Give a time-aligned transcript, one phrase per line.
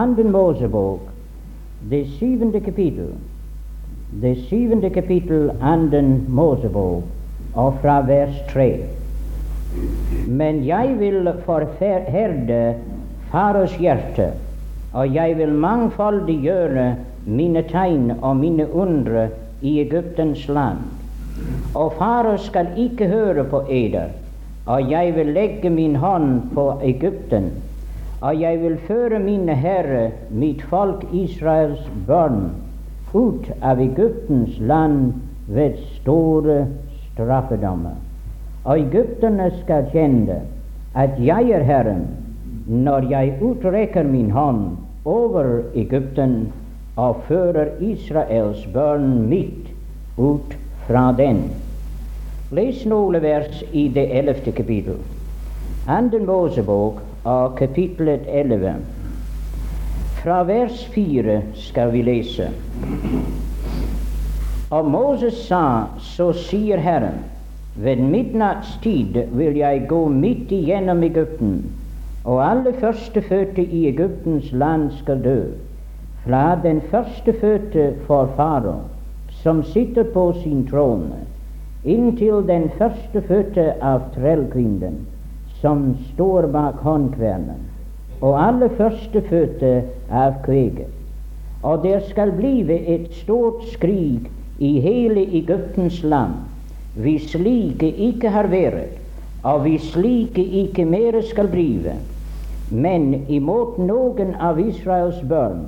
[0.00, 1.00] Anden Mosebok,
[1.90, 3.08] det syvende kapittel.
[4.22, 7.02] Det syvende kapittel, Anden Mosebok,
[7.54, 8.80] og fra vers tre.
[10.28, 12.74] Men jeg vil forherde
[13.30, 14.30] faros hjerte,
[14.92, 16.94] og jeg vil mangfoldiggjøre
[17.26, 19.28] mine tegn og mine undre
[19.62, 20.78] i Egyptens land.
[21.74, 24.08] Og Faros skal ikke høre på eder,
[24.66, 27.52] og jeg vil legge min hånd på Egypten
[28.20, 32.50] og jeg vil føre mine herre, mitt folk Israels barn,
[33.14, 35.14] ut av Egyptens land
[35.48, 36.66] ved store
[37.08, 37.96] straffedommer.
[38.64, 40.42] Og egypterne skal kjenne
[40.94, 42.06] at jeg er Herren,
[42.66, 46.52] når jeg utrekker min hånd over Egypten
[47.00, 49.72] og fører Israels barn mitt
[50.18, 50.54] ut
[50.86, 51.46] fra den.
[52.52, 54.98] Les noen vers i det ellevte kapittel.
[55.88, 58.74] Anden Mosebok av kapittelet 11.
[60.22, 62.46] Fra vers 4 skal vi lese.
[64.70, 67.20] Og Moses sa, så sier Herren,
[67.76, 71.60] ved midnattstid vil jeg gå midt igjennom Egypten,
[72.24, 75.38] og alle førstefødte i Egyptens land skal dø,
[76.24, 78.78] fra den førstefødte for faro,
[79.42, 81.24] som sitter på sin trone,
[81.84, 85.00] inntil den førstefødte av trellkvinnen
[85.60, 87.60] som står bak håndkvernen,
[88.20, 90.88] og alle førstefødte av kveget.
[91.62, 96.32] Og det skal blive et stort skrik i hele Egyptens land,
[96.96, 98.96] hvis slike ikke har vært,
[99.44, 101.96] og hvis slike ikke mere skal blive.
[102.70, 105.66] Men imot noen av Israels barn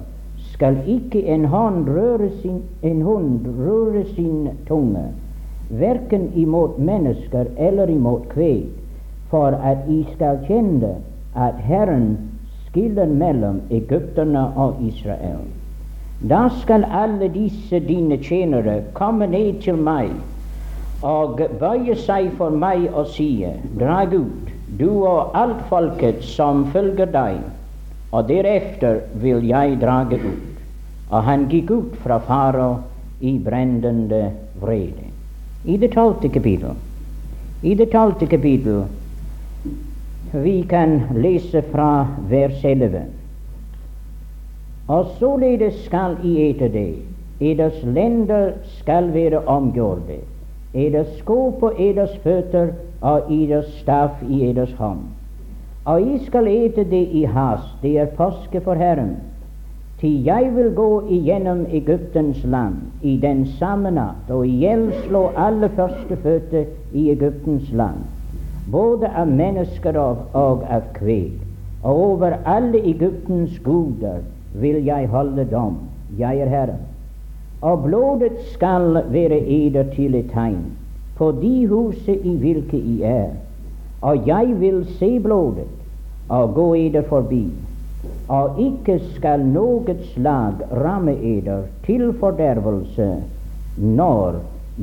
[0.52, 5.08] skal ikke en hånd røre sin, en hund røre sin tunge,
[5.70, 8.81] verken imot mennesker eller imot kveg
[9.32, 10.92] for at I skal kjenne
[11.34, 12.10] at Herren
[12.68, 15.46] skiller mellom egypterne og Israel.
[16.28, 20.12] Da skal alle disse dine tjenere komme ned til meg
[21.02, 23.42] og bøye seg for meg og si,
[23.80, 27.40] drag ut, du og alt folket som følger deg,
[28.12, 30.62] og deretter vil jeg drage ut.
[31.10, 32.70] Og han gikk ut fra faro
[33.20, 34.28] i brennende
[34.60, 35.10] vrede.
[35.64, 36.76] I det tolvte kapittel,
[37.62, 38.84] i det tolvte kapittel
[40.32, 43.02] vi kan lese fra vers 11.
[44.88, 46.94] Og således skal I ete det.
[47.40, 50.20] Eders lender skal være omgjorde,
[50.74, 52.68] Eders sko på eders føtter
[53.00, 55.00] og eders staff i eders hånd.
[55.84, 59.16] Og I skal ete det i hast, det er påske for Herren.
[60.00, 66.66] Til jeg vil gå igjennom Egyptens land i den samme natt og ihjelslå alle førstefødte
[66.92, 68.21] i Egyptens land
[68.70, 71.40] både av mennesker og, og av kveg.
[71.82, 74.22] Og over alle Egyptens guder
[74.54, 75.80] vil jeg holde dom.
[76.18, 76.84] Jeg er Herren.
[77.62, 80.62] Og blodet skal være eder til et tegn
[81.18, 83.28] på de huset i hvilke I er.
[84.02, 85.68] Og jeg vil se blodet
[86.28, 87.44] og gå eder forbi.
[88.28, 93.12] Og ikke skal noe slag ramme eder til fordervelse
[93.78, 94.40] når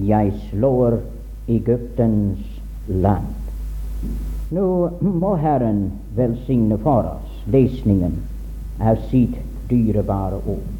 [0.07, 1.01] jeg slår
[1.49, 2.39] Egyptens
[2.87, 3.38] land.
[4.49, 8.15] Nå må Herren velsigne for oss lesningen
[8.81, 9.35] av sitt
[9.69, 10.79] dyrebare ord.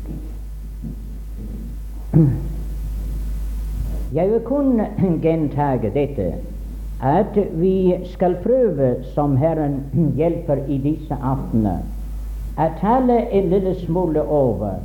[4.14, 4.82] Jeg vil kun
[5.22, 6.32] gjentage dette,
[7.00, 9.84] at vi skal prøve, som Herren
[10.18, 11.86] hjelper i disse aftener,
[12.58, 14.82] å tale en lille smule over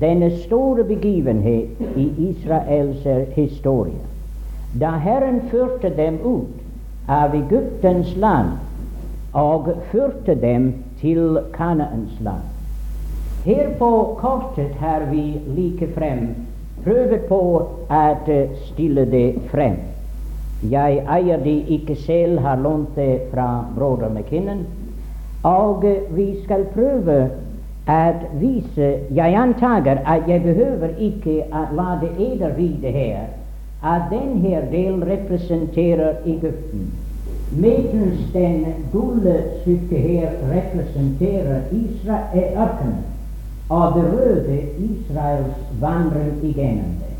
[0.00, 3.04] denne store begivenhet i Israels
[3.36, 4.00] historie,
[4.72, 6.61] da Herren førte dem ut
[7.08, 8.58] av Egyptens land
[9.32, 12.42] og førte dem til Kanaans land.
[13.44, 13.90] Her på
[14.20, 16.28] kortet har vi like frem
[16.84, 17.40] prøvd på
[17.90, 18.02] å
[18.68, 19.78] stille det frem.
[20.70, 24.64] Jeg eier det ikke selv, har lånt det fra broder McKinnon.
[25.42, 25.82] Og
[26.14, 27.16] vi skal prøve
[27.90, 28.02] å
[28.38, 33.41] vise Jeg antager at jeg behøver ikke å la det eder vite her
[33.82, 36.92] at denne del representerer Egypten,
[37.50, 41.64] mens den gule stykket her representerer
[42.56, 43.02] ørkenen
[43.72, 47.12] og det røde Israels vandring igjennom det.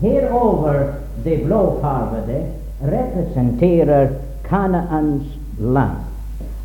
[0.00, 0.92] Herover
[1.24, 2.42] det blåfarvede
[2.82, 4.08] representerer
[4.44, 5.98] Kanaans land.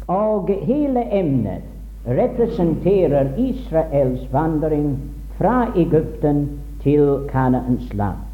[0.07, 1.61] Og hele emnet
[2.07, 4.97] representerer Israels vandring
[5.37, 6.49] fra Egypten
[6.83, 8.26] til Kanaans land.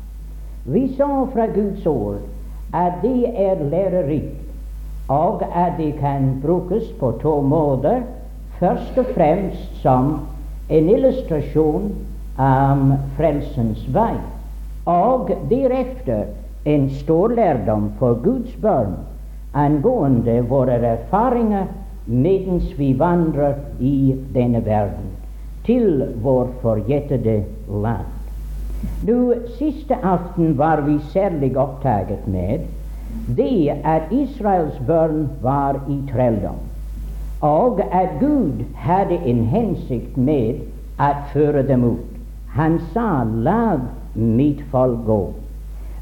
[0.65, 2.21] Vi sa fra Guds ord
[2.73, 4.39] at det er lærerikt,
[5.07, 8.01] og at det kan brukes på to måter.
[8.59, 10.19] Først og fremst som
[10.69, 11.91] en illustrasjon
[12.39, 14.15] av frelsens vei,
[14.85, 16.31] og deretter
[16.65, 18.95] en stor lærdom for Guds barn
[19.53, 21.67] angående våre erfaringer
[22.05, 25.11] mens vi vandrer i denne verden,
[25.65, 28.22] til vår forjettede land.
[29.07, 32.67] Nå, Siste aften var vi særlig opptatt med
[33.27, 36.57] det at Israels barn var i trelldom,
[37.41, 40.63] og at Gud hadde en hensikt med
[40.99, 42.09] å føre dem ut.
[42.55, 43.79] Han sa 'la
[44.15, 45.33] mitt folk gå'.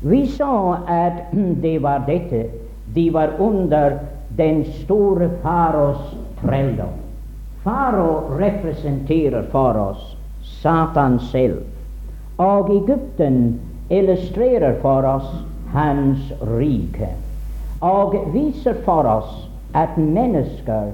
[0.01, 1.33] Vi så at
[1.65, 2.45] det var dette.
[2.95, 3.99] De var under
[4.37, 6.97] den store faros trelldom.
[7.63, 11.61] Faro representerer for oss Satan selv,
[12.41, 13.59] og Egypten
[13.93, 15.29] illustrerer for oss
[15.75, 17.11] hans rike,
[17.85, 19.31] og viser for oss
[19.77, 20.89] at mennesker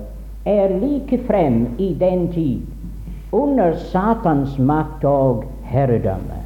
[0.48, 6.44] er like frem i den tid under Satans makt og herredømme.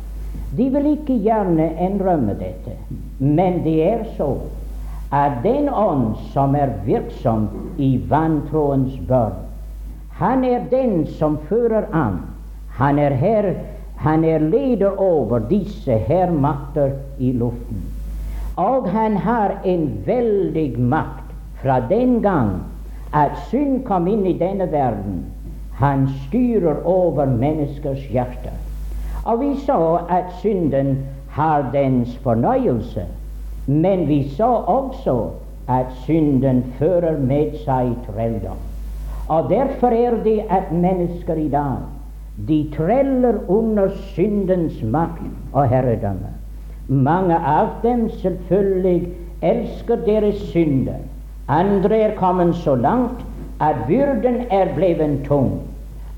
[0.58, 2.76] De vil ikke gjerne innrømme dette,
[3.20, 4.34] men det er så
[5.12, 9.38] at den ånd som er virksom i vantroens børn,
[10.22, 12.22] han er den som fører an.
[12.78, 13.54] Han er, her,
[14.02, 17.84] han er leder over disse hermakter i luften.
[18.58, 22.50] Og han har en veldig makt fra den gang
[23.14, 25.22] at synd kom inn i denne verden.
[25.78, 28.58] Han styrer over menneskers hjerter.
[29.26, 30.98] Og vi så at synden
[31.30, 33.06] har dens fornøyelse,
[33.68, 35.18] men vi så også
[35.70, 38.58] at synden fører med seg trelldom.
[39.30, 42.01] Og derfor er det at mennesker i dag
[42.36, 46.32] de treller under syndens makt og herredømme.
[46.88, 49.10] Mange av dem selvfølgelig
[49.42, 51.00] elsker deres synder.
[51.48, 53.26] Andre er kommet så langt
[53.62, 55.60] at byrden er blevet tung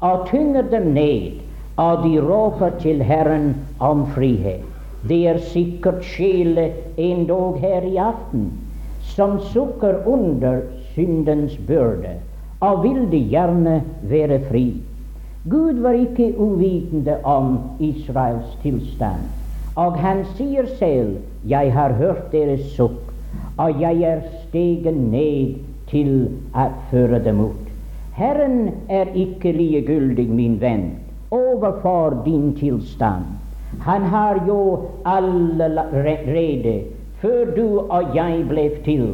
[0.02, 1.40] og tynger dem ned,
[1.78, 4.62] og de råper til Herren om frihet.
[5.10, 8.52] Det er sikkert sjeler endog her i aften
[9.04, 10.62] som sukker under
[10.94, 12.16] syndens byrde
[12.64, 14.66] og vil de gjerne være fri.
[15.50, 19.26] Gud var ikke uvitende om Israels tilstand,
[19.76, 23.12] og han sier selv 'Jeg har hørt deres sukk,
[23.58, 25.56] og jeg er stegen ned
[25.88, 27.68] til å føre dem ut'.
[28.14, 30.92] Herren er ikke likegyldig, min venn,
[31.32, 33.24] overfor din tilstand.
[33.80, 36.82] Han har jo allerede,
[37.20, 39.08] før du og jeg ble til,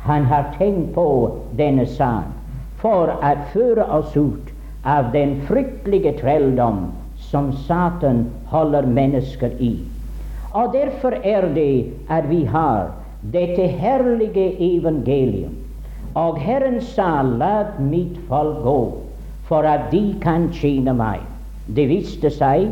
[0.00, 2.24] han har tenkt på denne sak
[2.76, 4.55] for å føre oss ut
[4.86, 6.86] av den fryktelige trelldom
[7.30, 9.74] som Satan holder mennesker i.
[10.54, 12.92] Og derfor er det at vi har
[13.32, 15.56] dette herlige evangelium.
[16.14, 18.80] Og Herren sa, la mitt folk gå,
[19.48, 21.20] for at de kan tjene meg.
[21.66, 22.70] Det viste seg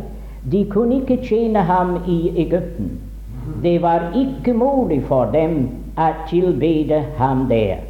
[0.53, 2.95] de kunne ikke tjene ham i Egypten.
[3.63, 5.67] Det var ikke mulig for dem
[6.01, 7.83] å tilbede ham der.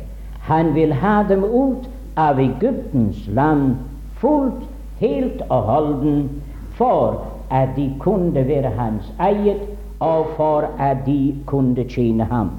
[0.49, 1.87] Han vil ha dem ut
[2.21, 3.76] av Egyptens land
[4.25, 4.65] fullt,
[5.00, 6.43] helt og holden,
[6.79, 9.61] for at de kunne være hans eget,
[10.00, 12.50] og for at de kunne tjene ham.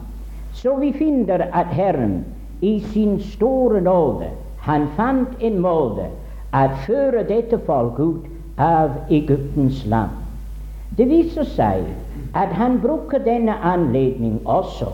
[0.54, 2.26] Så vi finner at Herren
[2.62, 4.30] i sin store nåde,
[4.60, 6.08] han fant en måte
[6.54, 10.14] å føre dette folk ut av Egyptens land.
[10.98, 11.84] Det viser seg
[12.34, 14.94] at han bruker denne anledning også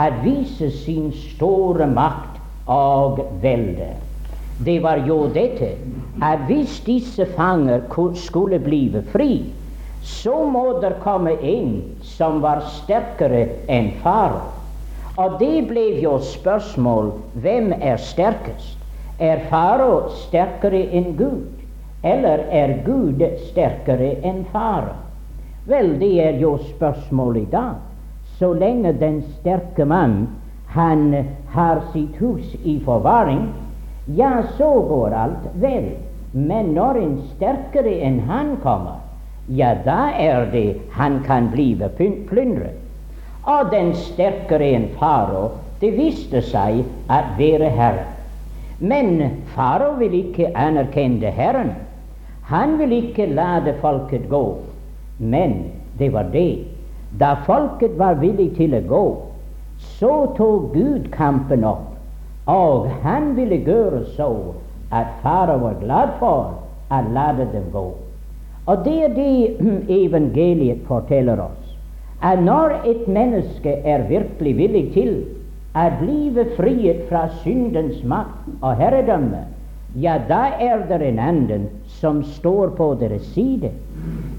[0.00, 2.40] å vise sin store makt
[2.70, 3.92] og velde.
[4.58, 5.72] Det var jo dette
[6.22, 7.80] at hvis disse fanger
[8.14, 9.52] skulle blive fri,
[10.02, 14.52] så må det komme en som var sterkere enn faren.
[15.16, 18.78] Og det ble jo spørsmål hvem er sterkest?
[19.18, 21.50] Er faro sterkere enn Gud?
[22.02, 24.94] Eller er Gud sterkere enn faro?
[25.66, 27.76] Vel, det er jo spørsmålet i dag.
[28.38, 30.28] Så lenge den sterke mann
[30.74, 31.14] han
[31.54, 33.46] har sitt hus i forvaring,
[34.06, 35.90] ja, så går alt vel.
[36.32, 38.98] Men når en sterkere enn han kommer,
[39.46, 42.80] ja, da er det han kan blive plyndret.
[43.44, 46.82] Og den sterkere enn faro, det viste seg
[47.12, 48.06] at være herre.
[48.78, 51.74] Men faro vil ikke anerkjenne Herren.
[52.50, 54.58] Han vil ikke lade folket gå.
[55.18, 56.66] Men det var det.
[57.20, 59.04] Da folket var villig til å gå,
[59.98, 61.93] så tok Gud kampen opp.
[62.46, 64.30] Og han ville gjøre så
[64.92, 66.52] at fara var glad for
[66.92, 67.86] å lade dem gå.
[68.66, 69.56] Og det er det
[70.04, 71.72] evangeliet forteller oss.
[72.24, 75.16] At når et menneske er virkelig villig til
[75.76, 79.42] å bli frihet fra syndens makt og herredømme,
[79.94, 81.66] ja, da er det en anden
[82.00, 83.70] som står på deres side.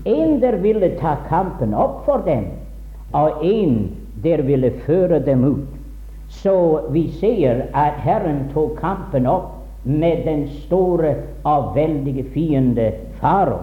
[0.06, 2.50] En der ville ta kampen opp for dem,
[3.14, 3.78] og en
[4.24, 5.75] der ville føre dem ut.
[6.42, 9.52] Så vi ser at Herren tok kampen opp
[9.84, 13.60] med den store og veldige fiende farao.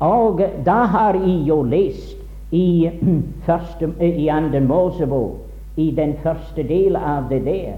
[0.00, 2.16] Og da har jeg jo lest
[2.52, 2.90] i,
[3.46, 5.36] første, i Anden Mosebok,
[5.76, 7.76] i den første del av det der,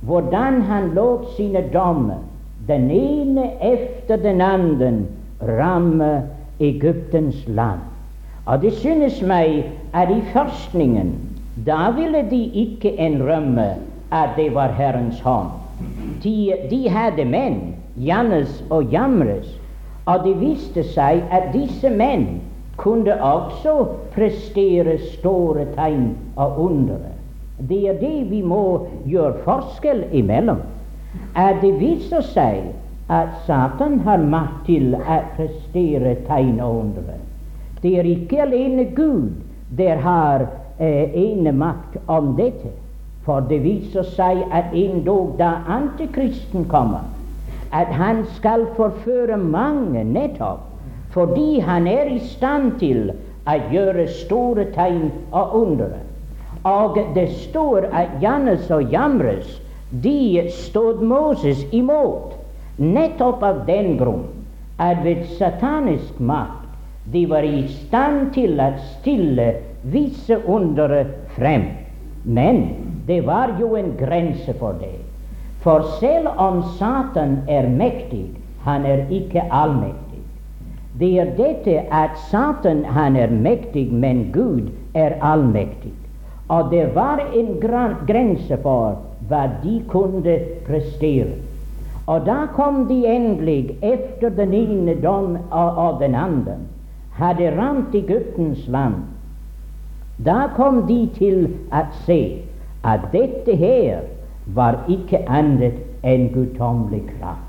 [0.00, 2.20] hvordan han lot sine dommer,
[2.68, 4.92] den ene efter den andre,
[5.42, 6.22] ramme
[6.60, 7.80] Egyptens land.
[8.46, 11.14] Og det synes meg at i førstningen
[11.66, 13.74] da ville de ikke innrømme
[14.10, 15.50] at det var Herrens hånd.
[16.22, 19.48] De, de hadde menn, Jannes og Jamres,
[20.06, 22.40] og det viste seg at disse menn
[22.78, 23.74] kunne også
[24.14, 27.12] prestere store tegn og undere.
[27.58, 30.60] Det er det vi må gjøre forskjell imellom.
[31.34, 32.70] At det viser seg
[33.10, 37.18] at Satan har makt til å prestere tegn og undere.
[37.82, 39.34] Det er ikke alene Gud
[39.78, 40.46] der har
[40.78, 42.72] eh, ene makt om dette.
[43.26, 47.04] For det viser seg at en dag da Antikristen kommer,
[47.72, 50.64] at han skal forføre mange nettopp
[51.12, 53.10] fordi han er i stand til
[53.48, 56.02] å gjøre store tegn og undre.
[56.68, 59.56] Og det står at Jannes og Jamres
[59.90, 62.36] de stod Moses imot,
[62.76, 64.26] nettopp av den grunn
[64.78, 66.68] at ved satanisk makt
[67.12, 68.68] de var i stand til å
[69.00, 69.48] stille
[69.82, 71.06] visse undere
[71.36, 71.64] frem.
[72.24, 72.74] Men
[73.06, 74.98] det var jo en grense for det.
[75.60, 78.30] For selv om Satan er mektig,
[78.64, 80.22] han er ikke allmektig.
[80.98, 85.92] Det er dette at Satan han er mektig, men Gud er allmektig.
[86.48, 87.58] Og det var en
[88.06, 88.96] grense for
[89.28, 91.36] hva de kunne prestere.
[92.08, 96.56] Og da kom de endelig, efter den ene dom og den andre,
[97.18, 98.94] hadde ramt Egyptens land.
[100.24, 102.20] Da kom de til å se
[102.82, 104.02] at dette her
[104.54, 107.44] var ikke annet enn guddommelig kraft.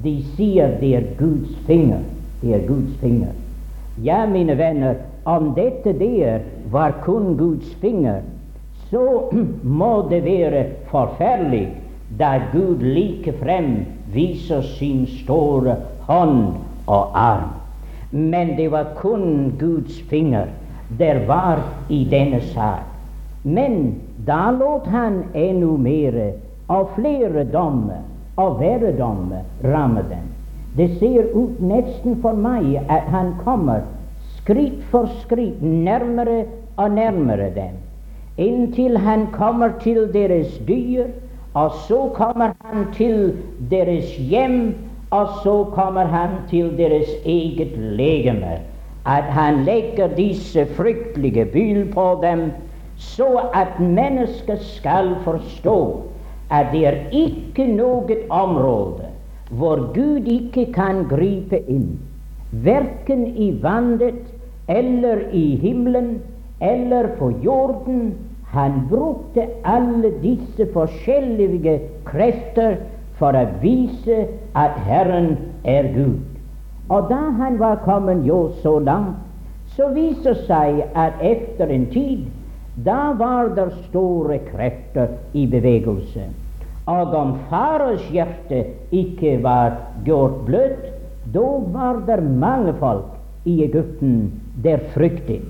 [0.00, 2.00] De sier det er Guds finger.
[2.40, 3.34] Det er Guds finger.
[4.00, 4.96] Ja, mine venner,
[5.28, 6.40] om dette der
[6.72, 8.22] var kun Guds finger,
[8.88, 9.28] så
[9.80, 11.66] må det være forferdelig
[12.18, 15.76] da Gud likefrem viser sin store
[16.08, 17.52] hånd og arm.
[18.10, 20.48] Men det var kun Guds finger
[20.98, 22.86] der var i denne sak.
[23.42, 23.94] Men
[24.26, 26.18] da lot han enda mer
[26.68, 28.02] og flere dommer
[28.36, 30.26] og verre dommer ramme dem.
[30.76, 33.82] Det ser ut nesten for meg at han kommer
[34.38, 36.44] skritt for skritt nærmere
[36.76, 37.74] og nærmere dem,
[38.38, 41.10] inntil han kommer til deres dyr,
[41.54, 43.36] og så kommer han til
[43.70, 44.74] deres hjem,
[45.10, 48.60] og så kommer han til deres eget legeme.
[49.06, 52.50] At han legger disse fryktelige byl på dem
[52.96, 56.02] så at mennesket skal forstå
[56.50, 59.08] at det er ikke noe område
[59.50, 61.98] hvor Gud ikke kan gripe inn,
[62.52, 64.20] verken i vannet
[64.68, 66.20] eller i himmelen
[66.60, 68.12] eller på jorden.
[68.52, 72.76] Han brukte alle disse forskjellige krefter
[73.18, 74.24] for å vise
[74.58, 76.29] at Herren er Gud.
[76.90, 79.18] Og da han var kommet jo så langt,
[79.76, 82.26] så viser seg at etter en tid
[82.84, 86.26] da var det store krefter i bevegelse.
[86.90, 90.86] Og om faras hjerte ikke var gjort bløtt,
[91.34, 94.32] da var det mange folk i Egypten
[94.64, 95.44] der fryktet.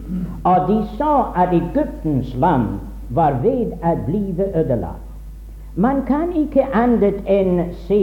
[0.45, 2.81] Og de sa at Egyptens land
[3.17, 5.07] var ved å bli ødelagt.
[5.77, 8.03] Man kan ikke annet enn se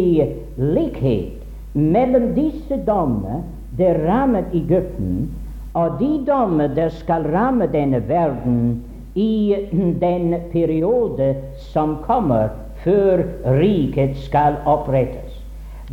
[0.57, 1.46] likhet
[1.77, 3.43] mellom disse dommer
[3.77, 5.29] der rammet Egypten,
[5.73, 8.83] og de dommer der skal ramme denne verden
[9.15, 9.55] i
[10.01, 11.35] den periode
[11.71, 12.49] som kommer
[12.83, 15.37] før riket skal opprettes.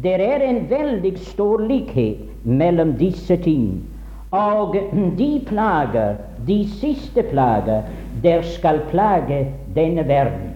[0.03, 3.83] Det er en veldig stor likhet mellom disse ting.
[4.35, 4.75] Og
[5.19, 7.85] de plager, de siste plager,
[8.23, 10.51] der skal plage denne verden.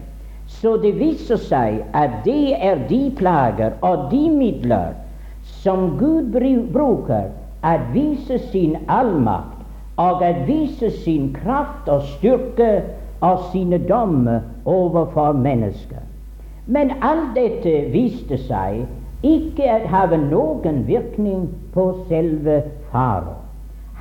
[0.46, 4.96] Så det viser seg at det er de plager og de midler
[5.68, 6.32] som Gud
[6.72, 7.28] bruker
[7.62, 9.58] at vise sin allmakt
[10.00, 12.82] og at vise sin kraft og styrke
[13.20, 16.00] og sine dommer overfor mennesker.
[16.66, 18.86] Men alt dette viste seg
[19.26, 21.44] ikke å ha noen virkning
[21.76, 23.36] på selve farao.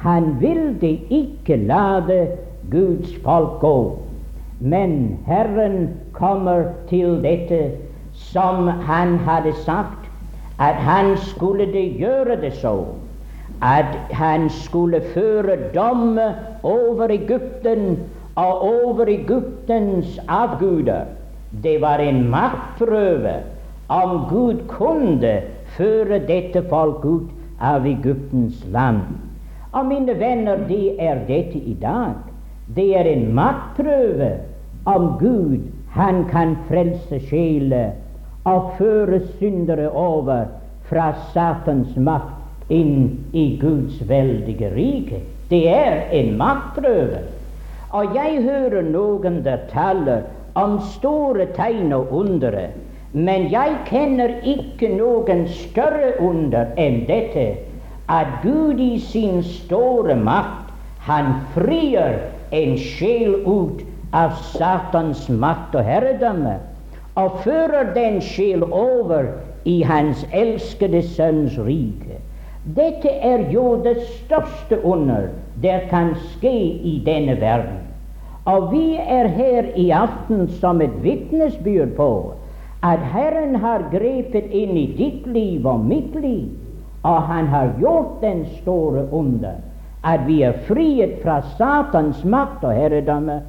[0.05, 2.27] Han ville ikke lade
[2.71, 3.77] Guds folk gå.
[4.59, 7.73] Men Herren kommer til dette
[8.13, 10.06] som han hadde sagt,
[10.59, 12.77] at han skulle det gjøre det så
[13.61, 16.19] at han skulle føre dom
[16.63, 17.97] over Egypten
[18.35, 21.05] og over Egyptens avguder.
[21.63, 23.33] Det var en maktprøve
[23.89, 25.41] om Gud kunne
[25.77, 27.29] føre dette folk ut
[27.61, 29.01] av Egyptens land.
[29.71, 32.13] Og mine venner, det er dette i dag.
[32.75, 34.35] Det er en maktprøve
[34.85, 37.95] om Gud han kan frelse sjeler
[38.47, 40.45] og føre syndere over
[40.87, 45.19] fra Satans makt inn i Guds veldige rike.
[45.49, 47.23] Det er en maktprøve.
[47.95, 50.23] Og jeg hører noen der taler
[50.59, 52.69] om store tegn og undere,
[53.13, 57.47] men jeg kjenner ikke noen større under enn dette,
[58.07, 60.71] at Gud i sin store makt,
[61.07, 62.19] han frier
[62.55, 63.83] en sjel ut
[64.15, 66.57] av Satans makt og herredømme
[67.17, 69.31] og fører den sjel over
[69.65, 72.21] i Hans elskede Sønns rike.
[72.77, 75.29] Dette er jo det største under
[75.61, 76.53] det kan skje
[76.85, 77.81] i denne verden.
[78.45, 82.11] Og vi er her i aften som et vitnesbyrd på
[82.85, 86.53] at Herren har grepet inn i ditt liv og mitt liv,
[87.03, 89.57] og Han har gjort den store under
[90.03, 93.41] at vi er friet fra Satans makt og herredømme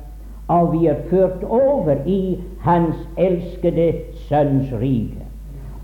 [0.48, 3.92] og vi er ført over i Hans elskede
[4.28, 5.24] Sønns rike.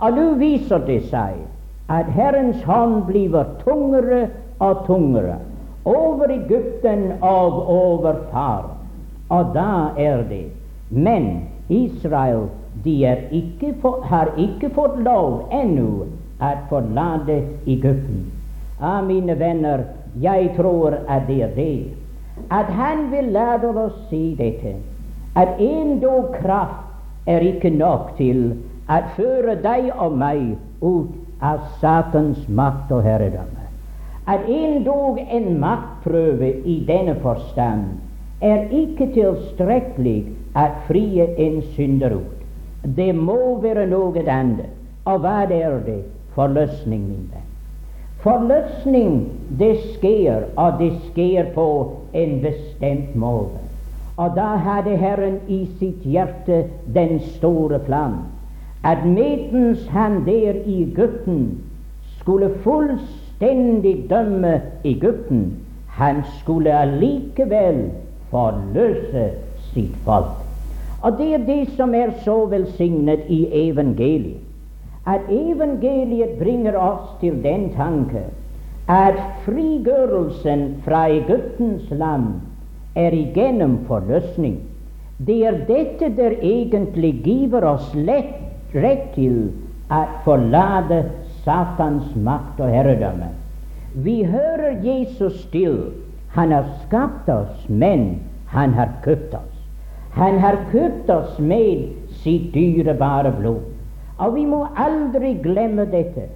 [0.01, 1.37] Og nå viser det seg
[1.93, 4.29] at Herrens hånd blir tungere
[4.65, 5.39] og tungere
[5.85, 8.71] over Egypten og over far.
[9.29, 10.47] Og da er det
[10.91, 12.49] Men Israel
[12.85, 16.07] de ikke for, har ikke fått lov ennå
[16.41, 18.33] at forlate Egypten.
[18.81, 19.85] Ja, mine venner,
[20.21, 22.04] jeg tror at det er det
[22.51, 24.77] at han vil lære oss si dette,
[25.35, 28.55] at endog kraft er ikke nok til
[28.91, 33.65] å føre deg og meg ut av Satans makt og herredømme.
[34.27, 40.19] At endog en maktprøve i denne forstand er ikke tilstrekkelig
[40.57, 42.45] å frie en synder ut.
[42.85, 44.71] Det må være noe annet.
[45.05, 46.03] Og hva er det?
[46.35, 47.44] Forløsning, min venn.
[48.25, 51.67] Forløsning, det skjer, og det skjer på
[52.17, 53.61] en bestemt måte.
[54.17, 56.63] Og da hadde Herren i sitt hjerte
[56.95, 58.23] den store plan
[58.85, 61.59] at medens han der i Egypten
[62.21, 65.45] skulle fullstendig dømme Egypten,
[65.89, 67.91] han skulle allikevel
[68.31, 69.27] forløse
[69.75, 70.33] sitt folk.
[71.03, 74.44] Og det er det som er så velsignet i evangeliet
[75.07, 78.25] at evangeliet bringer oss til den tanke
[78.89, 82.41] at frigjørelsen fra Egyptens land
[82.97, 84.59] er igjennom forløsning.
[85.19, 88.35] Det er dette der egentlig giver oss lett,
[88.75, 89.53] rett til
[89.93, 91.05] å forlate
[91.45, 93.31] Satans makt og herredømme.
[93.95, 95.93] Vi hører Jesus til.
[96.35, 99.53] Han har skapt oss, men han har kjøpt oss.
[100.17, 101.93] Han har kjøpt oss med
[102.25, 103.74] sitt dyrebare blod.
[104.19, 106.29] Og vi må aldri glemme dette,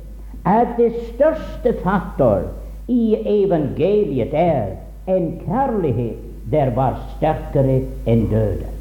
[0.44, 2.48] at det største faktor
[2.88, 4.74] i evangeliet er
[5.06, 8.74] en kjærlighet der var sterkere enn døden.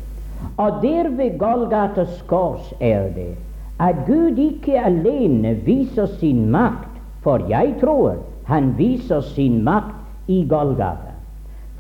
[0.58, 3.34] Og der ved Golgatas kors er det
[3.80, 6.90] at Gud ikke alene viser sin makt,
[7.22, 8.16] for jeg tror
[8.48, 11.14] han viser sin makt i Golgata.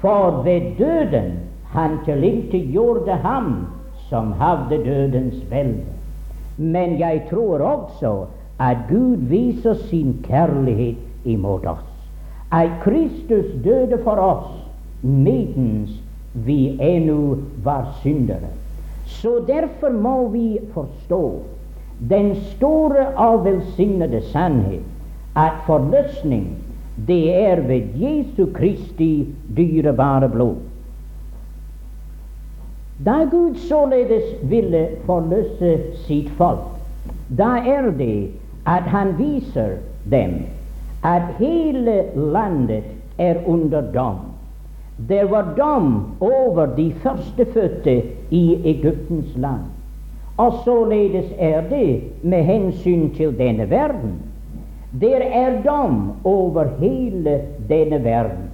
[0.01, 1.39] For ved døden
[1.73, 3.67] han tilintetgjorde ham
[4.09, 5.96] som hadde dødens velde.
[6.57, 8.25] Men jeg tror også
[8.59, 11.93] at Gud viser sin kjærlighet imot oss.
[12.51, 14.53] At Kristus døde for oss
[15.01, 15.91] medens
[16.33, 18.49] vi ennå var syndere.
[19.05, 21.41] Så derfor må vi forstå
[22.09, 24.83] den store og velsignede sannhet
[25.35, 26.47] at forløsning
[27.07, 30.55] det er ved Jesu Kristi dyrebare blod.
[33.05, 36.65] Da Gud således ville forløse sitt folk,
[37.37, 38.29] da er det
[38.65, 39.77] at han viser
[40.09, 40.39] dem
[41.05, 42.83] at hele landet
[43.17, 44.17] er under dom.
[45.09, 49.61] Det var dom over de førstefødte i Egyptens land.
[50.37, 54.17] Og således er det med hensyn til denne verden.
[55.01, 58.49] Der er dom over hele denne verden.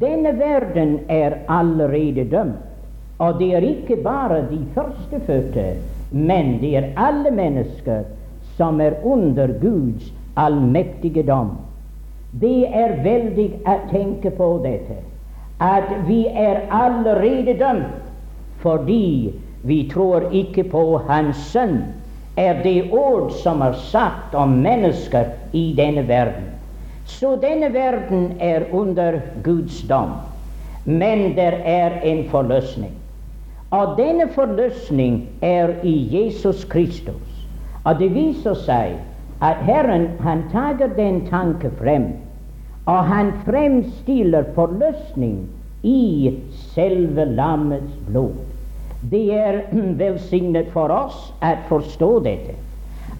[0.00, 2.71] Denne verden er allerede dømt.
[3.22, 5.66] Og det er ikke bare de førstefødte,
[6.10, 8.02] men det er alle mennesker
[8.56, 11.52] som er under Guds allmektige dom.
[12.40, 14.96] Det er veldig å tenke på dette,
[15.62, 17.98] at vi er allerede dømt
[18.62, 21.80] fordi vi tror ikke på Hans Sønn
[22.38, 26.48] er det ord som er satt om mennesker i denne verden.
[27.06, 30.16] Så denne verden er under Guds dom,
[30.84, 33.01] men det er en forløsning.
[33.72, 37.28] Og denne forløsning er i Jesus Kristus.
[37.84, 38.98] Og det viser seg
[39.42, 42.04] at Herren han tager den tanke frem,
[42.86, 45.48] og han fremstiller forløsning
[45.82, 46.34] i
[46.74, 48.36] selve lammets blod.
[49.10, 49.62] Det er
[50.02, 52.54] velsignet for oss at forstå dette,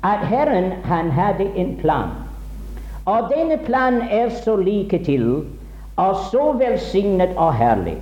[0.05, 2.12] at Herren han hadde en plan.
[3.09, 5.47] Og denne planen er så like til
[5.97, 7.99] og så velsignet og herlig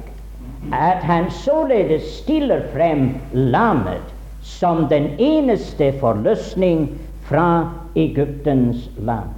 [0.73, 6.89] at han således stiller frem lammet som den eneste forløsning
[7.23, 9.29] fra Egyptens land.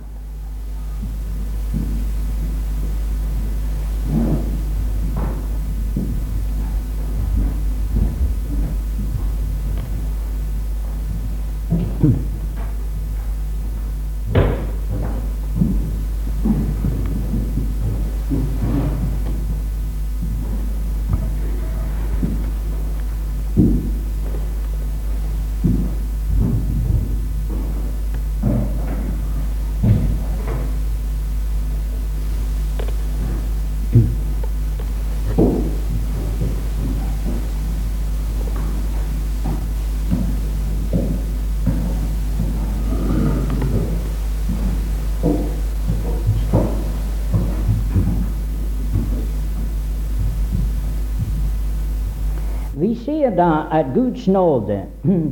[52.82, 54.80] Vi ser da at Guds nåde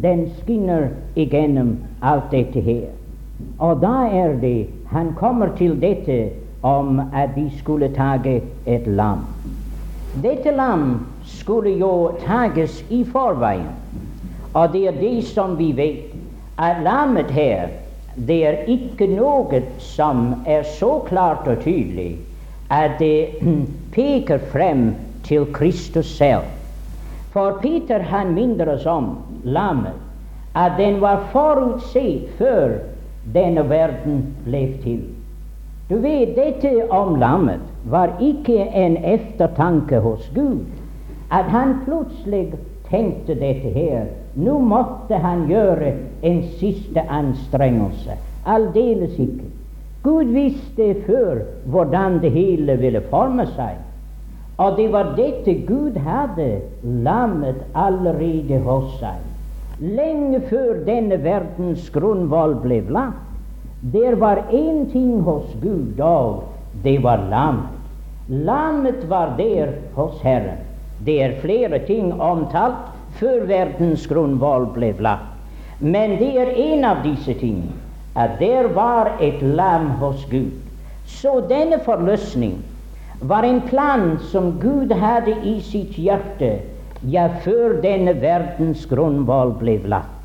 [0.02, 2.88] den skinner igjennom alt dette her.
[3.59, 6.28] Og da er det han kommer til dette
[6.62, 9.24] om at vi skulle tage et lam.
[10.22, 13.70] Dette lam skulle jo tages i forveien.
[14.54, 16.11] Og det er det som vi vet,
[16.59, 17.68] at lammet her
[18.26, 22.18] det er ikke noe som er så klart og tydelig
[22.70, 23.40] at det
[23.94, 24.90] peker frem
[25.24, 26.44] til Kristus selv.
[27.33, 29.99] For Peter han minner oss om lammet,
[30.53, 32.79] at den var forutsett før
[33.35, 35.05] denne verden ble til.
[35.90, 40.66] Du vet, dette om lammet var ikke en eftertanke hos Gud.
[41.31, 42.53] At han plutselig
[42.90, 44.11] tenkte dette her.
[44.35, 45.93] Nå måtte han gjøre
[46.27, 48.19] en siste anstrengelse.
[48.47, 49.51] Aldeles ikke.
[50.03, 53.79] Gud visste før hvordan det hele ville forme seg.
[54.61, 56.49] Og det var dette Gud hadde
[56.85, 59.23] lammet allerede hos seg.
[59.81, 63.27] Lenge før denne verdens grunnvoll ble lagt.
[63.94, 66.42] Der var én ting hos Gud, og
[66.85, 67.73] det var lammet.
[68.29, 70.61] Lammet var der hos Herren.
[71.05, 75.33] Det er flere ting omtalt før verdens grunnvoll ble lagt.
[75.81, 77.79] Men det er en av disse tingene
[78.20, 80.53] at der var et lam hos Gud.
[81.07, 82.59] Så denne forløsning
[83.20, 86.59] var en plan som Gud hadde i sitt hjerte,
[87.02, 90.16] ja, før denne verdens grunnvoll ble lagt.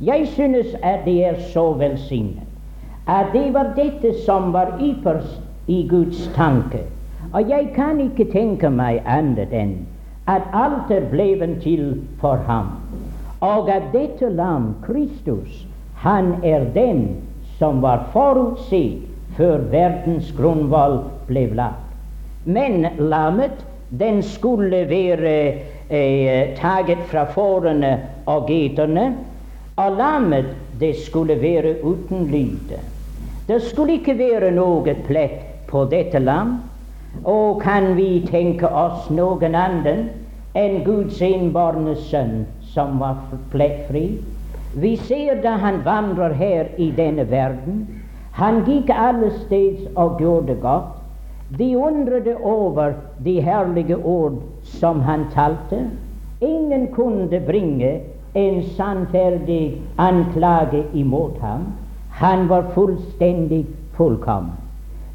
[0.00, 2.48] Jeg synes at det er så velsignet
[3.06, 6.84] at det var dette som var ypperst i Guds tanke.
[7.32, 9.74] Og jeg kan ikke tenke meg annet enn
[10.30, 12.76] at alt er blevet til for ham,
[13.40, 15.64] og at dette lam, Kristus,
[15.98, 17.16] han er den
[17.58, 21.91] som var forutsett før verdens grunnvoll ble lagt.
[22.44, 25.34] Men lammet, den skulle være
[25.90, 29.12] eh, taget fra fårene og geterne,
[29.76, 30.46] og lammet,
[30.80, 32.74] det skulle være uten lyd.
[33.48, 36.56] Det skulle ikke være noe plett på dette lam.
[37.24, 40.06] Og kan vi tenke oss noen annen
[40.56, 43.18] enn Guds innbårne sønn som var
[43.52, 44.06] plettfri?
[44.74, 47.84] Vi ser da han vandrer her i denne verden.
[48.38, 51.01] Han gikk alle steds og gjorde godt.
[51.58, 52.92] De undrede over
[53.24, 55.90] de herlige ord som han talte.
[56.40, 58.00] Ingen kunne bringe
[58.34, 61.66] en sannferdig anklage imot ham.
[62.10, 64.56] Han var fullstendig fullkommen.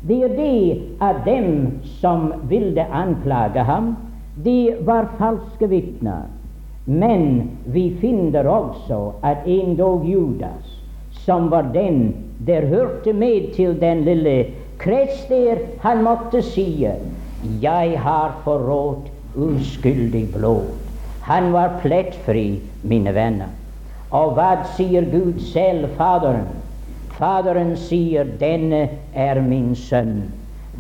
[0.08, 3.96] Det er det at dem som ville anklage ham,
[4.46, 6.30] de var falske vitner.
[6.86, 12.14] Men vi finner også at endog Judas, som var den
[12.48, 14.46] der hørte med til den lille
[14.78, 15.28] krets
[15.82, 16.88] han måtte si
[17.62, 20.66] jeg har forrådt uskyldig blod.
[21.22, 23.52] Han var plettfri, mine venner.
[24.12, 26.48] Og hva sier Gud selv, Faderen?
[27.18, 30.24] Faderen sier, 'Denne er min sønn,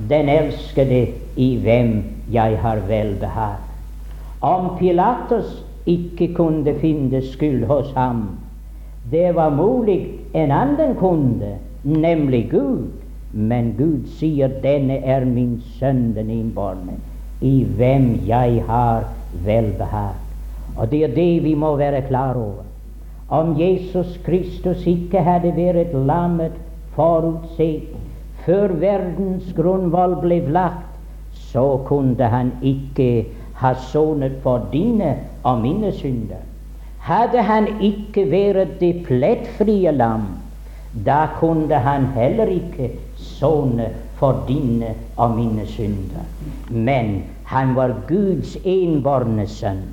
[0.10, 3.64] den elskede, i hvem jeg har velbehag'.
[4.42, 8.40] Om Pilatus ikke kunne finne skyld hos ham,
[9.12, 13.07] Det var mulig en annen kunde, nemlig Gud.
[13.32, 16.96] Men Gud sier 'Denne er min sønn, den innbårne,
[17.42, 19.04] i hvem jeg har
[19.46, 20.24] velbehag'.
[20.78, 22.64] Og det er det vi må være klar over.
[23.30, 26.54] Om Jesus Kristus ikke hadde vært lammet
[26.96, 27.96] forutsett
[28.46, 30.86] før verdens grunnvoll ble lagt,
[31.34, 33.26] så kunne han ikke
[33.60, 36.40] ha sonet for dine og mine synder.
[37.00, 40.28] Hadde han ikke vært det plettfrie lam,
[41.06, 42.90] da kunne han heller ikke
[43.40, 46.26] sone for dine og mine synder.
[46.70, 49.84] Men han var Guds enbårne sønn,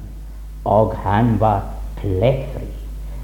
[0.65, 1.63] og han var
[2.01, 2.69] plettfri.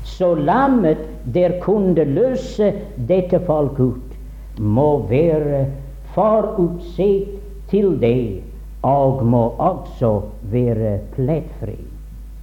[0.04, 1.00] Så lammet
[1.34, 2.72] der kunne løse
[3.08, 4.16] dette folk ut,
[4.58, 5.66] må være
[6.14, 7.36] forutsett
[7.70, 8.42] til det,
[8.82, 10.20] og må også
[10.52, 11.76] være plettfri.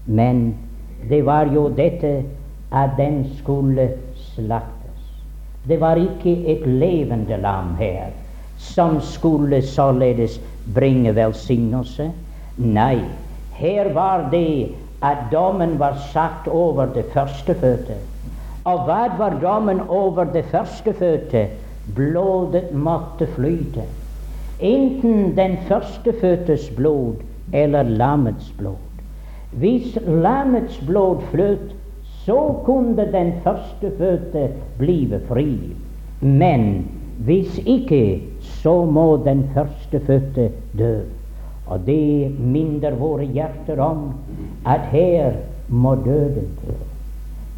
[0.06, 0.56] Men
[1.10, 2.24] det var jo dette
[2.72, 4.77] at den skulle slaktes.
[5.68, 8.14] Det var ikke et levende lam her
[8.58, 10.42] som skulle således
[10.74, 12.12] bringe velsignelse.
[12.58, 13.00] Nei,
[13.54, 17.98] her var det at dommen var satt over det førstefødte.
[18.66, 21.48] Og hva var dommen over det førstefødte?
[21.96, 23.86] Blodet måtte flyte.
[24.60, 27.22] Enten den førstefødtes blod
[27.54, 28.82] eller lammets blod.
[29.52, 31.77] Hvis lammets blod fløt,
[32.28, 35.60] så kunne den førstefødte blive fri.
[36.22, 36.88] Men
[37.24, 41.00] hvis ikke, så må den førstefødte dø.
[41.68, 44.12] Og det minner våre hjerter om
[44.66, 45.32] at her
[45.68, 46.76] må døden til.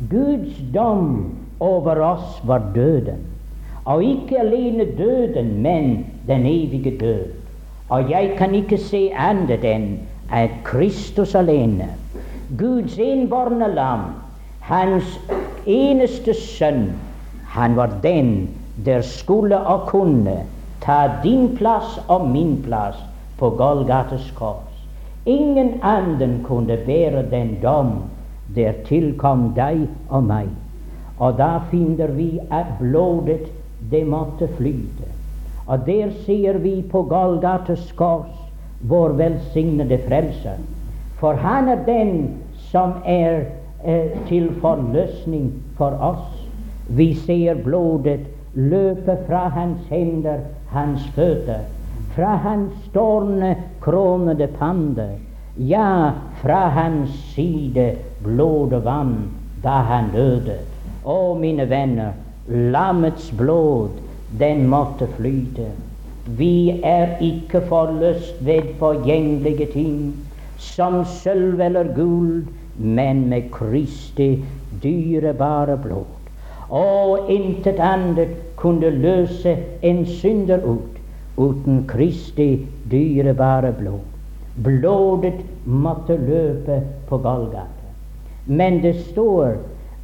[0.10, 3.26] Guds dom over oss var døden.
[3.86, 7.26] Og ikke alene døden, men den evige død.
[7.90, 9.92] Og jeg kan ikke se annet enn
[10.32, 11.90] at Kristus alene,
[12.58, 14.04] Guds innbårne lam,
[14.70, 15.18] hans
[15.66, 16.92] eneste sønn,
[17.50, 18.50] han var den
[18.86, 20.44] der skulle og kunne
[20.84, 23.00] ta din plass og min plass
[23.40, 24.86] på Golgates kors.
[25.26, 27.92] Ingen annen kunne bære den dom
[28.56, 30.50] der tilkom deg og meg.
[31.18, 33.50] Og da finner vi at blodet,
[33.92, 35.08] det måtte flyte.
[35.68, 38.38] Og der ser vi på Golgates kors
[38.82, 40.62] vår velsignede frelser.
[41.20, 42.14] For han er den
[42.72, 43.44] som er
[44.28, 46.46] til forløsning for oss.
[46.88, 50.40] Vi ser blodet løpe fra hans hender,
[50.74, 51.68] hans føtter
[52.20, 52.74] fra hans
[53.82, 55.10] kronede pande,
[55.58, 56.12] ja,
[56.42, 59.16] fra hans side blod og vann
[59.64, 60.58] da han døde.
[61.06, 62.12] Å, mine venner,
[62.48, 63.96] lammets blod,
[64.40, 65.70] den måtte flyte.
[66.38, 70.14] Vi er ikke forløst ved forgjengelige ting,
[70.58, 72.44] som sølv eller gull,
[72.80, 74.44] men med Kristi
[74.84, 76.06] dyrebare blod.
[76.70, 81.00] Og intet annet kunne løse en synder ut
[81.38, 84.06] uten Kristi dyrebare blod.
[84.64, 87.90] Blodet måtte løpe på Golgata.
[88.46, 89.56] Men det står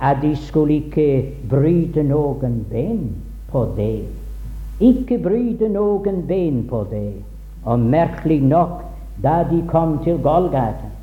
[0.01, 3.07] at de skulle ikke bryte noen ben
[3.51, 4.05] på det.
[4.79, 7.13] Ikke bryte noen ben på det.
[7.65, 8.83] Og merkelig nok,
[9.23, 10.94] da de kom til Golgata,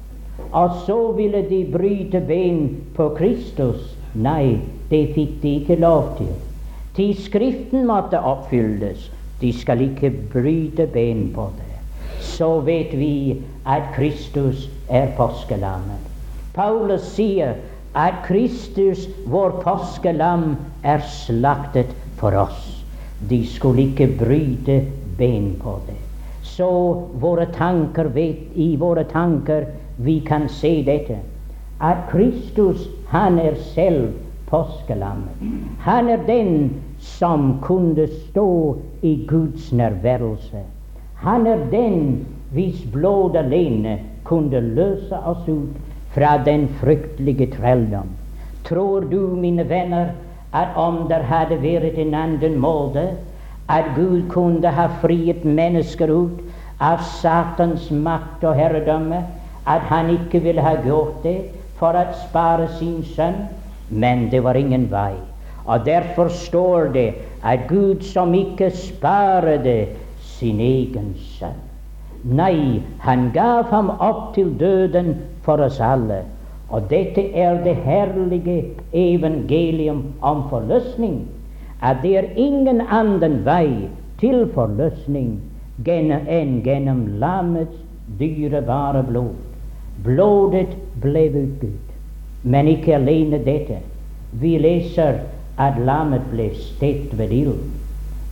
[0.53, 2.63] og så ville de bryte ben
[2.97, 3.97] på Kristus.
[4.15, 4.59] Nei,
[4.91, 6.33] det fikk de ikke lov til.
[6.97, 9.09] Til Skriften måtte oppfylles.
[9.41, 11.71] De skal ikke bryte ben på det.
[12.21, 16.05] Så vet vi at Kristus er påskelammet.
[16.55, 17.57] Paulus sier
[17.97, 22.85] at Kristus, vår påskelam, er slaktet for oss.
[23.29, 24.83] De skulle ikke bryte
[25.19, 25.99] ben på det.
[26.45, 26.69] Så
[27.21, 29.65] våre tanker vet, i våre tanker
[30.05, 31.19] vi kan se dette.
[31.81, 34.13] At Kristus, han er selv
[34.47, 35.43] påskelammet.
[35.81, 40.63] Han er den som kunne stå i Guds nærværelse.
[41.15, 45.77] Han er den hvis blod alene kunne løse oss ut
[46.15, 48.09] fra den fryktelige trelldom.
[48.65, 50.13] Tror du, mine venner,
[50.53, 53.07] at om det hadde vært en annen måte,
[53.69, 56.43] at Gud kunne ha friet mennesker ut
[56.81, 59.23] av Satans makt og herredømme,
[59.67, 61.39] at han ikke ville ha gjort det
[61.79, 63.47] for å spare sin sønn?
[63.91, 65.15] Men det var ingen vei.
[65.67, 67.09] Og derfor står det
[67.43, 71.61] at Gud som ikke sparede sin egen sønn.
[72.23, 76.23] Nei, han gav ham opp til døden for oss alle.
[76.71, 78.59] Og dette er det herlige
[78.93, 81.27] evangelium om forløsning.
[81.83, 83.89] At det er ingen annen vei
[84.23, 85.41] til forløsning
[85.83, 87.77] enn gjennom lammets
[88.19, 89.52] dyrebare blod.
[90.05, 91.89] Blodet ble utgitt.
[92.43, 93.79] Men ikke alene dette.
[94.41, 95.21] Vi leser
[95.61, 97.65] at lammet ble stekt ved ild.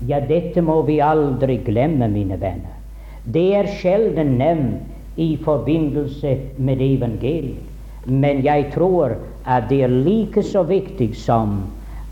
[0.08, 2.76] Ja, dette må vi aldri glemme, mine venner.
[3.24, 7.66] Det er sjelden nevnt i forbindelse med evangeliet.
[8.06, 11.58] Men jeg tror at det er like så viktig som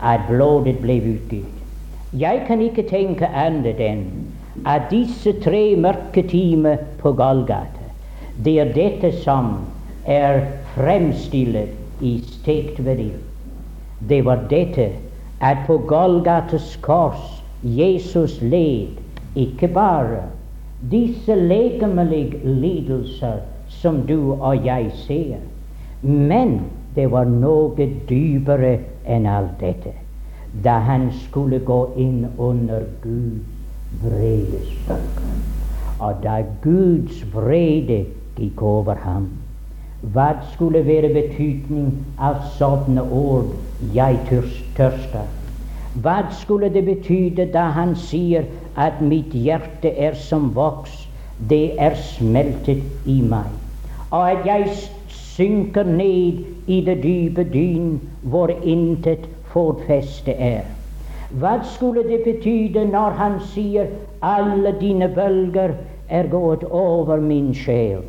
[0.05, 1.55] at blodet ble utgitt.
[2.13, 4.05] Jeg kan ikke tenke annet enn
[4.65, 7.78] at disse tre mørke timer på Golgata,
[8.45, 9.51] det er dette som
[10.05, 13.21] er fremstilt i stekt ved ild.
[14.09, 14.89] Det var dette
[15.41, 18.95] at på Golgates kors Jesus led
[19.35, 20.21] ikke bare
[20.91, 25.41] disse legemlige lidelser som du og jeg ser,
[26.01, 26.59] men
[26.95, 29.91] det var noe dypere enn alt dette.
[30.63, 35.35] Da han skulle gå inn under Guds bøker,
[35.99, 38.05] og da Guds vrede
[38.39, 39.29] gikk over ham,
[40.01, 43.51] hva skulle være betydning av sånne ord
[43.93, 44.19] 'jeg
[44.77, 45.27] tørster'?
[46.01, 48.45] Hva skulle det betyde da han sier
[48.77, 51.07] at mitt hjerte er som voks,
[51.49, 53.49] det er smeltet i meg,
[54.11, 54.69] og at jeg
[55.07, 60.63] synker ned i det dype dyn hvor intet fotfeste er?
[61.31, 65.75] Hva skulle det betyde når han sier alle dine bølger
[66.09, 68.01] er gått over min sjel?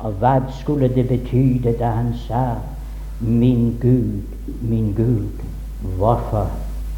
[0.00, 2.44] Og hva skulle det betyde da han sa
[3.20, 4.22] min Gud,
[4.60, 5.42] min Gud,
[5.98, 6.48] hvorfor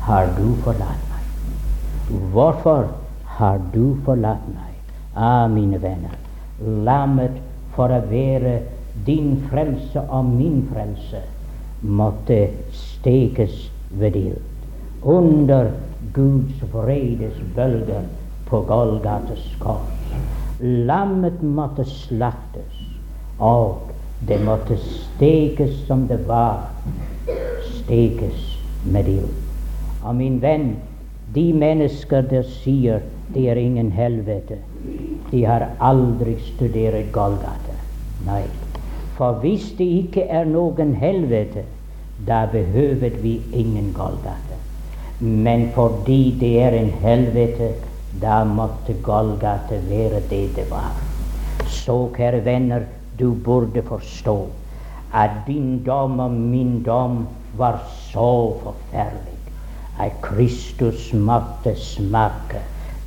[0.06, 2.20] har du forlatt meg?
[2.30, 2.92] Hvorfor
[3.38, 4.94] har du forlatt meg?
[5.16, 6.14] Ah, mine venner,
[6.62, 7.40] lammet
[7.74, 8.60] for å være
[9.06, 11.22] din frelse og min frelse
[11.82, 12.38] måtte
[12.70, 14.42] stekes ved ild.
[15.02, 15.72] Under
[16.14, 18.06] Guds vredes bølger
[18.46, 20.14] på Golgates kors.
[20.62, 22.81] Lammet måtte slaktes,
[23.42, 23.90] og
[24.28, 26.68] det måtte stekes som det var,
[27.82, 28.44] stekes
[28.84, 29.32] med ild.
[30.02, 30.76] Og min venn,
[31.34, 33.02] de mennesker der sier
[33.34, 34.60] det er ingen helvete,
[35.30, 37.76] de har aldri studert Golgata.
[38.26, 38.44] Nei.
[39.16, 41.64] For hvis det ikke er noen helvete,
[42.26, 44.58] da behøver vi ingen Golgata.
[45.20, 47.72] Men fordi det er en helvete,
[48.22, 50.92] da måtte Golgata være det det var.
[51.66, 52.84] Så, kjære venner,
[53.18, 54.36] du burde forstå
[55.12, 59.38] at din dom og min dom var så forferdelig
[60.00, 62.62] at Kristus måtte smake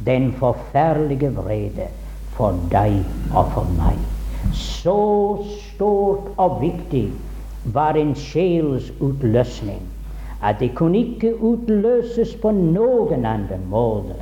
[0.06, 1.88] den forferdelige vrede
[2.38, 3.00] for deg
[3.34, 3.98] og for meg.
[4.54, 5.00] Så
[5.72, 7.08] stort og viktig
[7.74, 9.82] var en sjels utløsning
[10.46, 14.20] at det kunne ikke utløses på noen annen måte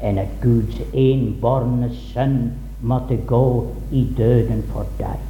[0.00, 2.38] enn at Guds enbårne sønn
[2.80, 5.20] måtte gå i døden for deg.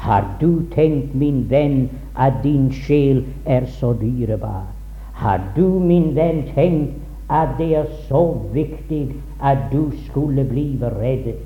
[0.00, 4.66] Har du tenkt, min venn, at din sjel er så dyrebar?
[5.12, 6.96] Har du, min venn, tenkt
[7.28, 11.36] at det er så viktig at du skulle blive reddet?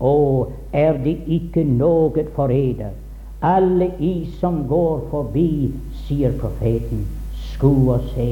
[0.00, 2.94] Og er det ikke noe for eder?
[3.42, 5.72] Alle i som går forbi,
[6.06, 7.04] sier profeten,
[7.52, 8.30] sku og se.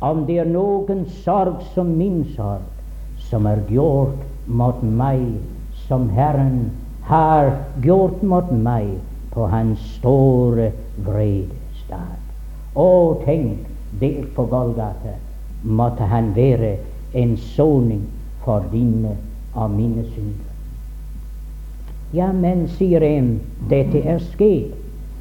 [0.00, 2.68] Om det er noen sorg som min sorg,
[3.30, 5.24] som er gjort mot meg,
[5.90, 6.70] som Herren
[7.02, 7.50] har
[7.82, 8.92] gjort mot meg
[9.34, 10.68] på Hans store
[11.02, 12.20] vredestad.
[12.78, 12.90] Å,
[13.24, 13.64] tenk
[13.98, 15.16] der på Golgata
[15.66, 16.76] måtte han være
[17.18, 18.04] en soning
[18.44, 19.16] for dine
[19.58, 20.52] og mine synder.
[22.14, 23.32] Ja, men, sier en,
[23.70, 24.76] dette er skjedd,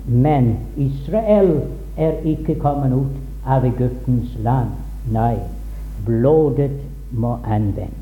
[0.05, 1.55] men Israel
[1.97, 4.77] er ikke kommet ut av Egyptens land.
[5.09, 5.39] Nei,
[6.05, 6.77] blodet
[7.09, 7.98] må anvendes.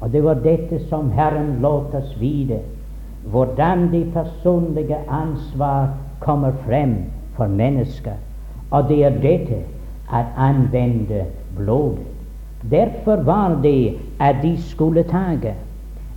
[0.00, 2.60] Og det var dette som Herren lot oss vite,
[3.24, 6.94] hvordan det personlige ansvar kommer frem
[7.36, 8.16] for mennesker.
[8.70, 9.60] Og det er dette
[10.12, 11.24] at anvende
[11.56, 12.06] blodet.
[12.70, 15.54] Derfor var det at de skulle tage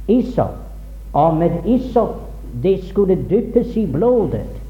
[0.07, 0.55] isop,
[1.13, 2.19] og med isop
[2.63, 4.61] det skulle dyppes i blodet,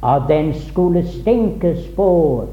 [0.00, 2.44] og den skulle stenkes på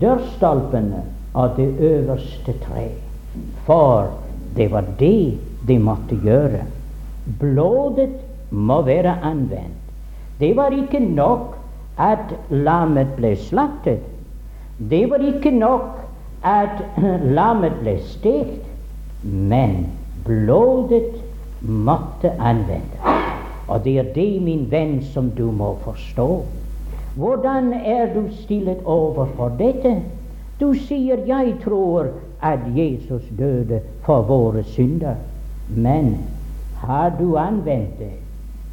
[0.00, 1.02] dørstolpene
[1.34, 2.88] og det øverste tre.
[3.66, 4.06] For
[4.56, 5.38] det var det
[5.68, 6.64] de måtte gjøre.
[7.40, 8.16] Blodet
[8.50, 9.74] må være anvendt.
[10.40, 11.56] Det var ikke nok
[11.98, 14.04] at lammet ble slaktet.
[14.78, 15.98] Det var ikke nok
[16.46, 16.82] at
[17.22, 18.66] lammet ble stekt,
[19.22, 19.88] men
[20.24, 21.18] blodet
[21.60, 23.02] måtte anvendes.
[23.68, 26.44] Og det er det, min venn, som du må forstå.
[27.18, 29.96] Hvordan er du stillet overfor dette?
[30.60, 32.06] Du sier 'jeg tror
[32.42, 35.18] at Jesus døde for våre synder'.
[35.68, 36.16] Men
[36.76, 38.16] har du anvendt det,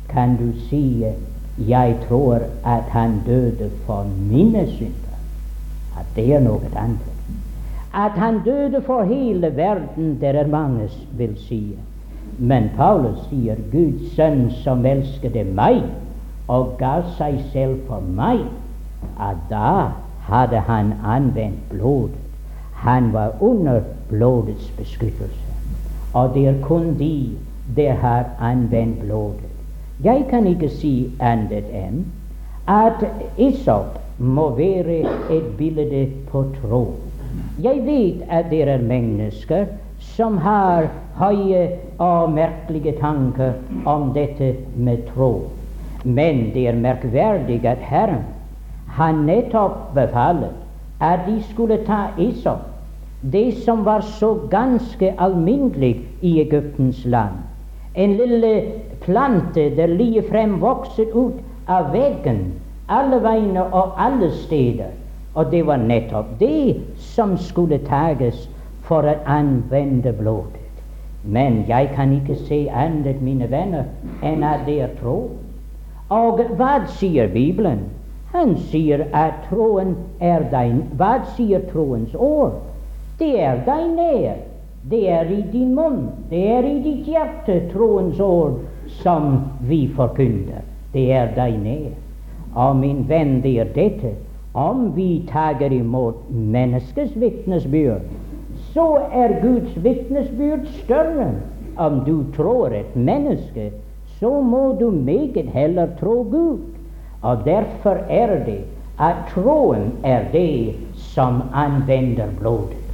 [0.10, 1.06] kan du si
[1.58, 5.06] 'jeg tror at han døde for mine synder'.
[6.00, 7.12] at det er noe annet.
[7.96, 11.78] At han døde for hele verden, det er mange vil si.
[12.38, 15.86] Men Paulus sier Guds sønn som elsket meg
[16.52, 18.43] og ga seg selv for meg,
[19.20, 19.72] at da
[20.28, 22.20] hadde han anvendt blodet.
[22.84, 25.45] Han var under blodets beskyttelse.
[26.16, 27.36] Og det er kun de
[27.76, 29.51] der har anvendt blodet.
[30.03, 32.05] Jeg kan ikke si annet enn
[32.68, 33.03] at
[33.38, 35.01] Isop må være
[35.32, 36.84] et bilde på tro.
[37.63, 39.66] Jeg vet at det er mennesker
[39.99, 43.53] som har høye og merkelige tanker
[43.86, 45.49] om dette med tro.
[46.03, 48.24] Men det er merkverdig at Herren
[48.97, 50.53] har nettopp befalet
[51.01, 52.75] at de skulle ta Isop,
[53.22, 57.41] det som var så ganske alminnelig i Egyptens land.
[57.95, 62.45] En lille plante der lige frem vokset ut av veggen
[62.88, 64.93] alle veiene og alle steder.
[65.34, 68.47] Og det var nettopp det som skulle tages
[68.86, 70.61] for å anvende blodet.
[71.24, 73.89] Men jeg kan ikke se annet, mine venner,
[74.22, 75.32] enn at det er tro.
[76.13, 77.88] Og hva sier Bibelen?
[78.36, 80.84] Han sier at troen er din.
[80.99, 82.61] Hva sier troens ord?
[83.20, 84.38] Er deg nær.
[84.89, 86.09] Det er i din munn.
[86.30, 88.59] Det er i ditt hjerte, troens ord,
[89.01, 90.66] som vi forkynner.
[90.93, 91.93] Det er deg nær.
[92.55, 94.13] Og min venn, det er dette
[94.55, 98.05] om vi tager imot menneskets vitnesbyrd,
[98.72, 101.34] så er Guds vitnesbyrd større.
[101.78, 103.72] Om du tror et menneske,
[104.20, 106.59] så må du meget heller tro Gud.
[107.22, 108.61] Og derfor er det
[108.99, 112.85] at troen er det som anvender blodet.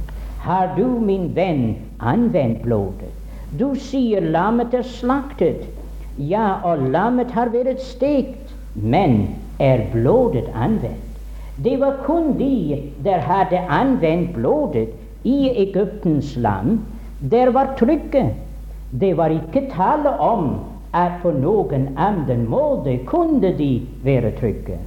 [0.42, 3.10] Har du, min venn, anvendt blodet?
[3.58, 5.68] Du sier lammet er slaktet.
[6.18, 8.50] Ja, og lammet har vært stekt.
[8.74, 11.20] Men er blodet anvendt?
[11.62, 14.88] Det var kun de der hadde anvendt blodet
[15.22, 16.80] i Egyptens land.
[17.30, 18.32] Der var trykket.
[18.90, 20.56] Det var ikke tale om
[20.92, 23.70] at på noen annen måte kunne de
[24.02, 24.80] være trygge.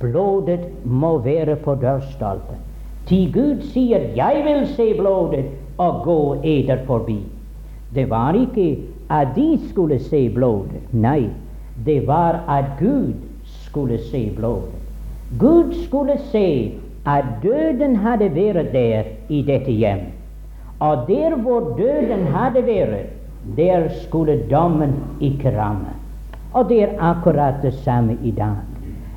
[0.00, 2.62] Blodet må være på dørstolpen.
[3.06, 5.44] Til Gud sier 'Jeg vil se blodet'
[5.78, 7.18] og gå eder forbi.
[7.94, 8.78] Det var ikke
[9.10, 10.80] at de skulle se blodet.
[10.92, 11.28] Nei,
[11.86, 13.12] det var at Gud
[13.44, 14.80] skulle se blodet.
[15.38, 16.72] Gud skulle se
[17.06, 20.00] at døden hadde vært der i dette hjem.
[20.80, 23.10] Og der hvor døden hadde vært,
[23.56, 25.92] der skulle dommen ikke ramme.
[26.52, 28.56] Og det er akkurat det samme i dag.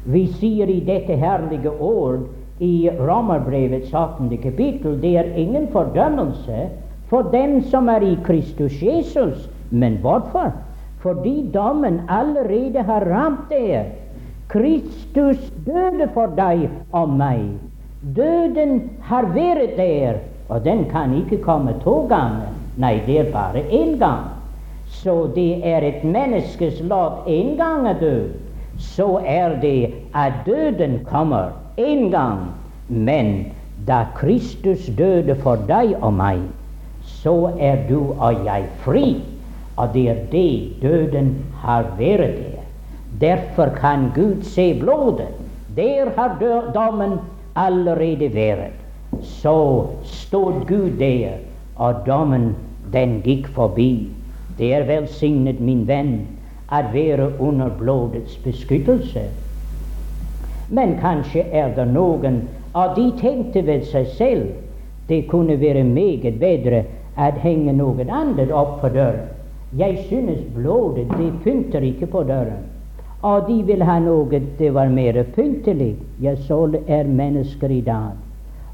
[0.05, 2.19] Vi sier i dette herlige ord
[2.59, 4.37] i Romerbrevets 18.
[4.37, 6.69] kapittel det er ingen fordømmelse
[7.09, 9.49] for dem som er i Kristus Jesus.
[9.69, 10.51] Men hvorfor?
[10.99, 13.93] Fordi dommen allerede har ramt deg
[14.47, 17.41] Kristus døde for deg og meg.
[18.15, 22.53] Døden har vært der, og den kan ikke komme to ganger.
[22.79, 24.29] Nei, det er bare én gang.
[24.87, 28.15] Så det er et menneskes lov én gang å dø.
[28.79, 32.39] Så er det at døden kommer én gang.
[32.87, 33.51] Men
[33.85, 36.41] da Kristus døde for deg og meg,
[37.21, 39.07] så er du og jeg fri.
[39.77, 42.63] Og det er det døden har vært der.
[43.21, 45.29] Derfor kan Gud se blodet.
[45.75, 46.37] Der har
[46.73, 47.19] dommen
[47.55, 48.77] allerede vært.
[49.21, 51.37] Så stod Gud der,
[51.75, 52.55] og dommen
[52.93, 54.09] den gikk forbi.
[54.57, 56.25] Det er velsignet, min venn,
[56.73, 59.27] å være under blodets beskyttelse.
[60.69, 62.41] Men kanskje er det noen
[62.75, 64.47] av de tenkte ved seg selv
[65.07, 66.83] det kunne være meget bedre
[67.17, 69.29] å henge noe annet opp på døren.
[69.77, 72.65] Jeg synes blodet det pynter ikke på døren.
[73.23, 75.95] Og de vil ha noe det var mer pyntelig.
[76.21, 78.15] Ja, så er mennesker i dag.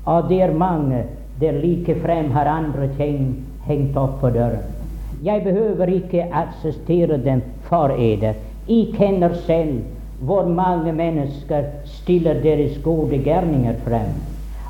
[0.05, 1.05] Og det er mange
[1.39, 4.65] der likefrem har andre ting hengt opp på døren.
[5.23, 8.35] Jeg behøver ikke assistere dem for eder.
[8.67, 9.79] Jeg kjenner selv
[10.23, 14.13] hvor mange mennesker stiller deres gode gjerninger frem.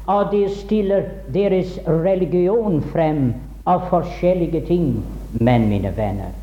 [0.08, 3.34] Og de stiller deres religion frem
[3.66, 4.88] av forskjellige ting.
[5.40, 6.34] Men, mine venner,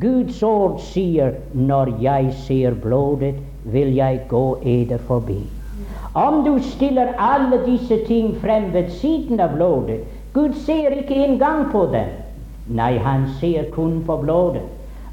[0.00, 5.42] Guds ord sier når jeg ser blodet, vil jeg gå eder forbi.
[6.14, 10.00] Om du stiller alle disse ting frem ved siden av blodet
[10.32, 12.10] Gud ser ikke engang på dem.
[12.70, 14.62] Nei, han ser kun på blodet.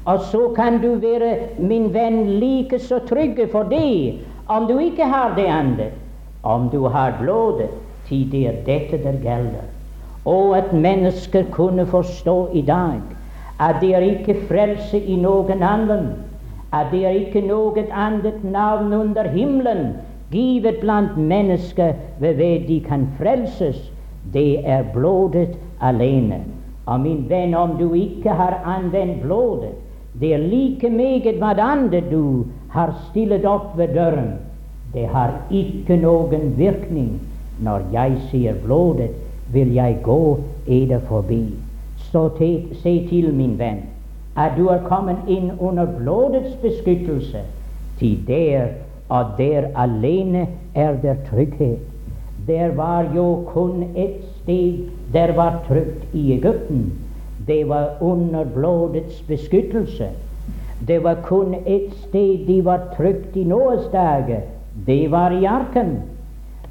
[0.08, 4.14] Og så kan du være, min venn, like så trygge for det
[4.48, 5.90] om du ikke har det andre.
[6.42, 7.68] Om du har blodet,
[8.06, 9.66] til det er dette der gjelder.
[10.24, 13.00] Og at mennesker kunne forstå i dag
[13.60, 16.06] at det er ikke frelse i noen annen,
[16.72, 19.90] at det er ikke noe annet navn under himmelen
[20.32, 23.92] givet blant mennesker ved ved de kan frelses,
[24.32, 26.40] det er blodet alene.
[26.86, 29.74] Og min venn, om du ikke har anvendt blodet,
[30.20, 34.32] det er like meget hva andre du har stillet opp ved døren.
[34.94, 37.20] Det har ikke noen virkning.
[37.62, 39.10] Når jeg sier blodet,
[39.52, 41.42] vil jeg gå eder forbi.
[42.10, 42.50] Så te,
[42.82, 43.82] se til, min venn,
[44.36, 47.42] at du er kommet inn under blodets beskyttelse.
[47.98, 48.68] Til der
[49.08, 51.78] og der alene er der trygghet.
[52.46, 56.92] Der var jo kun ett sted der var trygt i Egypten.
[57.48, 60.08] Det var under blodets beskyttelse.
[60.88, 64.40] Det var kun ett sted de var trygt i Noas dager.
[64.86, 66.02] Det var i arken.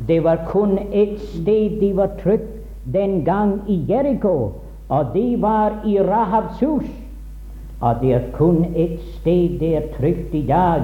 [0.07, 4.51] Det var kun ett sted de var trygt den gang i Jeriko,
[4.89, 6.85] og det var i Rahabs hus.
[7.81, 10.81] Og det er kun ett sted det er trygt i dag,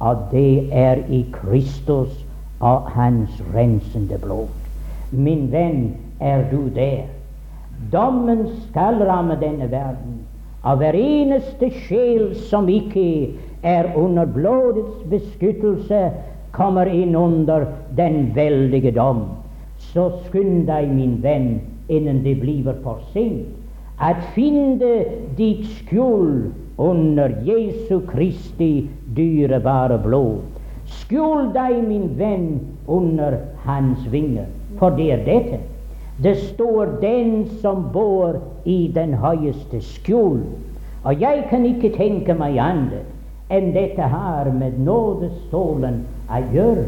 [0.00, 2.24] og det er i Kristus
[2.60, 4.48] og Hans rensende blod.
[5.10, 7.02] Min venn, er du der?
[7.90, 10.20] Dommen skal ramme denne verden.
[10.62, 13.32] Av hver eneste sjel som ikke
[13.66, 16.10] er under blodets beskyttelse,
[16.52, 17.66] kommer inn under
[17.96, 19.24] den veldige dom.
[19.90, 21.56] Så skynd deg, min venn,
[21.88, 23.48] innen det blir for sent,
[23.98, 24.92] at finne
[25.38, 30.42] ditt skjul under Jesu Kristi dyrebare blod.
[30.86, 32.48] Skjul deg, min venn,
[32.86, 34.46] under Hans vinger,
[34.78, 35.60] for det er dette.
[36.16, 40.44] Det står 'den som bor i den høyeste skjul'.
[41.04, 43.08] Og jeg kan ikke tenke meg annet
[43.50, 46.84] enn dette har med nådestolen å gjøre.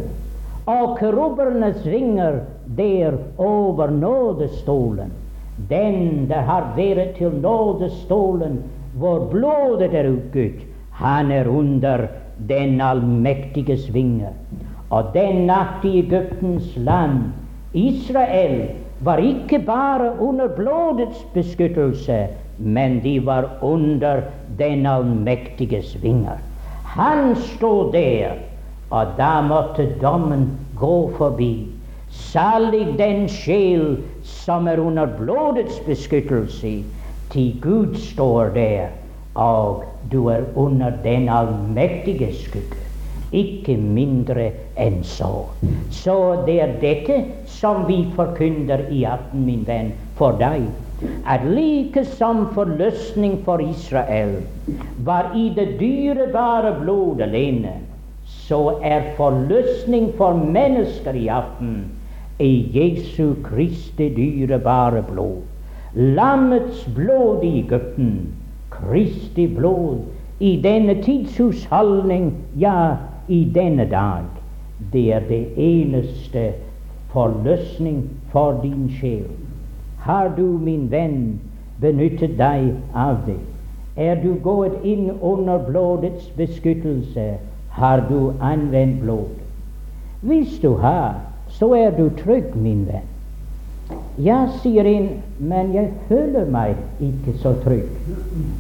[0.67, 2.41] Og kerubernes vinger
[2.77, 5.11] der over nådestolen,
[5.69, 8.63] den der har vært til nådestolen
[8.99, 12.07] hvor blodet er utgitt, han er under
[12.49, 14.33] den allmektiges vinger.
[14.91, 17.33] Og den natt i Egyptens land,
[17.75, 18.71] Israel,
[19.01, 22.27] var ikke bare under blodets beskyttelse,
[22.59, 24.23] men de var under
[24.59, 26.39] den allmektiges vinger.
[26.85, 28.37] Han stod der,
[28.91, 31.67] og da måtte dommen gå forbi.
[32.11, 36.85] Salig den sjel som er under blodets beskyttelse,
[37.31, 38.95] til Gud står der,
[39.35, 42.84] og du er under den allmektige skygge
[43.35, 45.33] ikke mindre enn så.
[45.91, 46.17] Så
[46.47, 47.19] det er dette
[47.59, 50.69] som vi forkynner i aften, min venn, for deg.
[51.27, 54.37] At like som forløsning for Israel
[55.05, 57.75] var i det dyrebare blod alene,
[58.47, 61.75] så er forløsning for mennesker i aften
[62.41, 65.43] i Jesu Kristi dyrebare blod.
[65.95, 68.15] Lammets blod i Egypten,
[68.71, 70.01] Kristi blod
[70.41, 72.97] i denne tidshusholdning, ja,
[73.29, 74.25] i denne dag,
[74.93, 76.53] det er det eneste
[77.13, 79.27] forløsning for din sjel.
[79.99, 81.41] Har du, min venn,
[81.81, 83.39] benyttet deg av det?
[83.97, 87.37] Er du gått inn under blodets beskyttelse?
[87.71, 89.31] Har du anvendt blod?
[90.21, 93.11] Hvis du har, så er du trygg, min venn.
[94.19, 95.09] Ja, sier en,
[95.39, 97.91] men jeg føler meg ikke så trygg.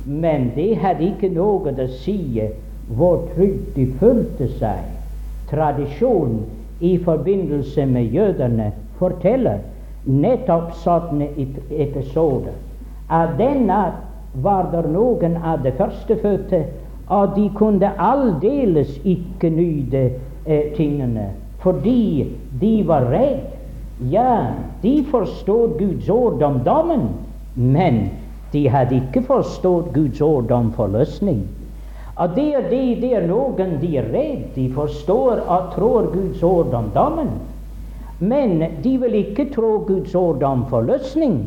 [0.06, 2.18] Men det hadde ikke noe å si
[2.88, 4.82] hvor trygt de følte seg.
[5.50, 6.42] Tradisjonen
[6.80, 9.62] i forbindelse med jødene forteller
[10.04, 11.28] nettopp sånne
[11.70, 12.52] episoder.
[13.08, 13.80] Av denne
[14.42, 16.64] var det noen av de førstefødte,
[17.08, 20.04] og de kunne aldeles ikke nyte
[20.46, 21.30] eh, tingene
[21.64, 22.26] fordi
[22.60, 23.44] de var redd.
[24.12, 27.06] Ja, de forstod Guds ord om dommen,
[27.54, 28.10] men
[28.52, 31.46] de hadde ikke forstått Guds ord om forløsning.
[32.16, 34.46] At det er, det, noen de er redd.
[34.54, 37.32] De forstår og tror Guds ord om dommen.
[38.18, 41.40] Men de vil ikke tro Guds ord om forløsning.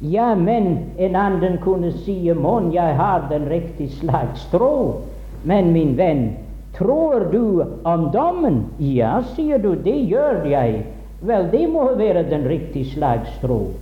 [0.00, 5.02] Ja, men en annen kunne si mon jeg har den riktige slags tro.
[5.42, 6.36] Men min venn,
[6.76, 8.66] tror du om dommen?
[8.78, 10.84] Ja, sier du, det gjør jeg.
[11.26, 13.72] Vel, det må være den riktige slags tro.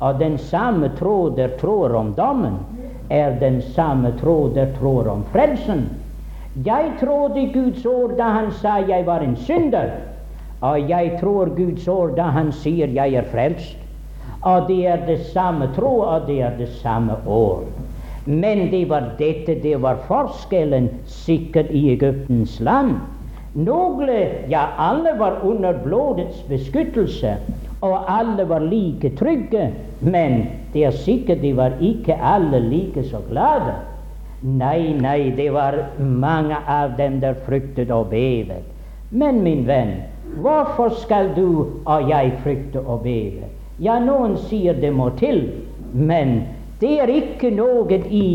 [0.00, 2.56] Og den samme tro der tror om dommen,
[3.10, 5.88] er den samme tråd der tror om frelsen.
[6.64, 9.90] Jeg trodde Guds ord da han sa jeg var en synder,
[10.60, 13.76] og jeg tror Guds ord da han sier jeg er frelst.
[14.44, 17.64] Og det er det samme tro, og det er det samme ord.
[18.26, 22.96] Men det var dette, det var forskjellen sikkert i Egyptens land.
[23.54, 24.08] Noen,
[24.50, 27.36] ja alle, var under blodets beskyttelse,
[27.80, 29.70] og alle var like trygge.
[30.00, 33.74] Men det er sikkert de var ikke alle like så glade.
[34.44, 38.66] Nei, nei, det var mange av dem der fryktet og bevet.
[39.10, 39.94] Men min venn,
[40.42, 43.48] hvorfor skal du og jeg frykte og beve?
[43.78, 45.46] Ja, noen sier det må til,
[45.92, 46.42] men
[46.80, 48.26] det er ikke noe i,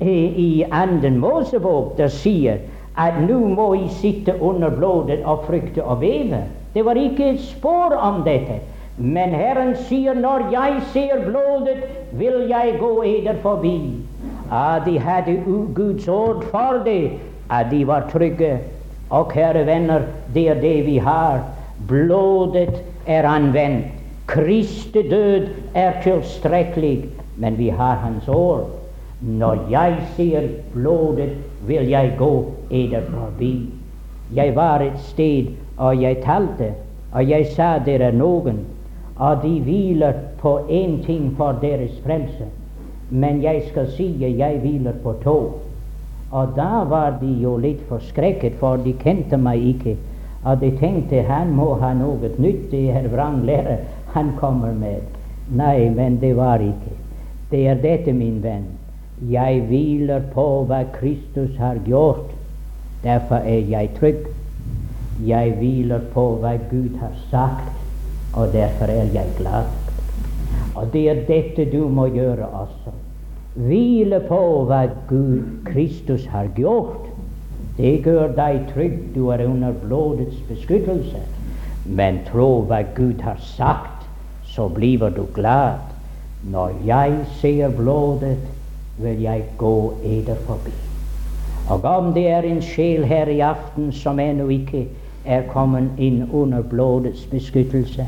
[0.00, 2.60] i, i anden Mosebok der sier
[3.00, 6.44] at nå må I sitte under blodet og frykte og beve.
[6.74, 8.60] Det var ikke et spor om dette.
[8.96, 11.82] Men Herren sier, når jeg ser blodet,
[12.12, 13.78] vil jeg gå eder forbi.
[14.50, 15.42] Ah, de hadde
[15.74, 17.10] Guds ord for det,
[17.50, 18.58] at de var trygge.
[19.10, 21.42] Og kjære venner, det er det vi har.
[21.88, 23.86] Blodet er anvendt.
[24.26, 27.04] Kristi død er tilstrekkelig,
[27.36, 28.70] men vi har Hans ord.
[29.20, 31.34] Når jeg ser blodet,
[31.66, 33.70] vil jeg gå eder forbi.
[34.34, 36.72] Jeg var et sted, og jeg talte,
[37.12, 38.64] og jeg sa dere er noen,
[39.16, 42.48] og de hviler på én ting for deres frelse.
[43.10, 45.38] Men jeg skal si at jeg hviler på to.
[46.30, 49.96] Og da var de jo litt forskrekket, for de kjente meg ikke.
[50.44, 53.78] Og de tenkte han må ha noe nytt, det er vranglære
[54.16, 55.04] han kommer med.
[55.54, 56.96] Nei, men det var ikke.
[57.50, 58.66] Det er dette, min venn.
[59.30, 62.32] Jeg hviler på hva Kristus har gjort.
[63.04, 64.26] Derfor er jeg trygg.
[65.22, 67.83] Jeg hviler på hva Gud har sagt,
[68.36, 69.64] og derfor er jeg glad.
[70.74, 72.94] Og det er dette du må gjøre også.
[73.54, 77.06] Hvile på hva Gud, Kristus har gjort.
[77.76, 78.96] Det gjør deg trygg.
[79.14, 81.22] Du er under blodets beskyttelse.
[81.86, 84.06] Men tro hva Gud har sagt,
[84.44, 85.78] så blir du glad.
[86.50, 88.38] Når jeg ser blodet,
[88.98, 90.74] vil jeg gå eder forbi.
[91.70, 94.84] Og om det er en sjel her i aften som ennå ikke
[95.24, 98.04] er kommet inn under blodets beskyttelse,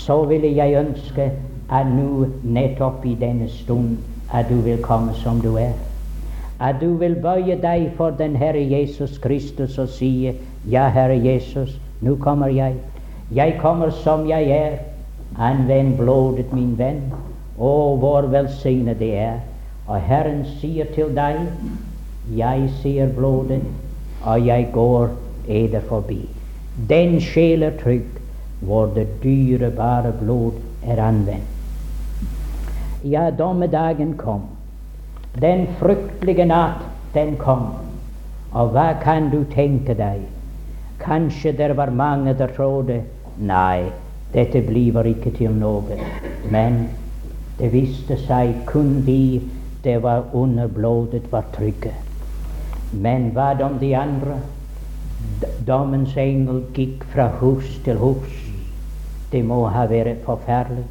[0.00, 1.30] så ville jeg ønske
[1.70, 3.98] at nå nettopp i denne stund
[4.32, 5.72] at du vil komme som du er.
[6.60, 10.32] At du vil bøye deg for den Herre Jesus Kristus og si
[10.70, 12.74] Ja, Herre Jesus, nå kommer jeg.
[13.34, 14.78] Jeg kommer som jeg er.
[15.38, 17.00] Anvend blodet, min venn.
[17.58, 19.38] Å, hvor velsignet det er.
[19.86, 21.38] Og Herren sier til deg
[22.36, 23.62] Jeg ser blodet,
[24.24, 25.08] og jeg går
[25.48, 26.20] eder forbi.
[26.88, 28.19] Den sjel er trygg
[28.60, 30.52] hvor det dyrebare blod
[30.86, 31.56] er anvendt.
[33.04, 34.42] Ja, dommedagen kom.
[35.40, 36.82] Den fryktelige natt,
[37.14, 37.70] den kom.
[38.52, 40.26] Og hva kan du tenke deg?
[41.00, 43.00] Kanskje det var mange der trodde
[43.38, 43.88] nei,
[44.34, 45.96] dette blir ikke til noe.
[46.50, 46.88] Men
[47.58, 49.40] det viste seg kun de
[49.84, 51.94] det var under blodet, var trygge.
[52.92, 54.36] Men hva om de andre?
[55.66, 58.49] Dommens engel gikk fra hus til hus.
[59.32, 60.86] Det må ha vært forferdelig.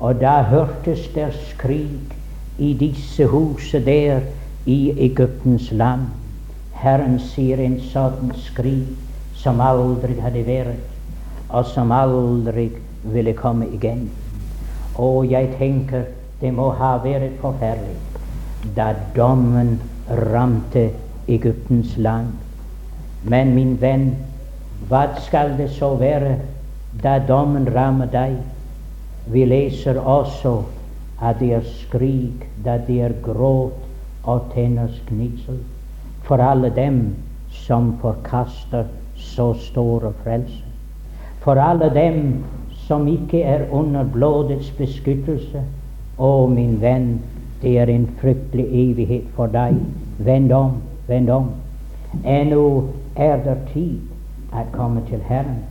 [0.00, 2.12] Og da hørtes der skrik
[2.58, 4.20] i disse huset der
[4.66, 6.10] i Egyptens land.
[6.76, 8.92] Herren sier en sånn skrik
[9.40, 10.84] som aldri hadde vært,
[11.48, 12.68] og som aldri
[13.14, 14.08] ville komme igjen.
[15.00, 18.16] Og jeg tenker det må ha vært forferdelig
[18.76, 20.90] da dommen ramte
[21.28, 22.32] Egyptens land.
[23.22, 24.10] Men min venn,
[24.88, 26.36] hva skal det så være
[27.02, 28.36] da dommen rammer deg?
[29.32, 30.58] Vi leser også
[31.22, 33.82] at det er skrik, at det er gråt
[34.24, 35.58] og tenners gnissel
[36.26, 37.14] for alle dem
[37.50, 38.84] som forkaster
[39.16, 40.64] så store frelse.
[41.40, 42.44] For alle dem
[42.86, 45.62] som ikke er under blodets beskyttelse.
[46.18, 47.20] Å, min venn,
[47.62, 49.78] det er en fryktelig evighet for deg.
[50.18, 51.48] Vend om, vend om.
[52.24, 52.66] Ennå
[53.16, 55.62] er det tid å komme til Herren,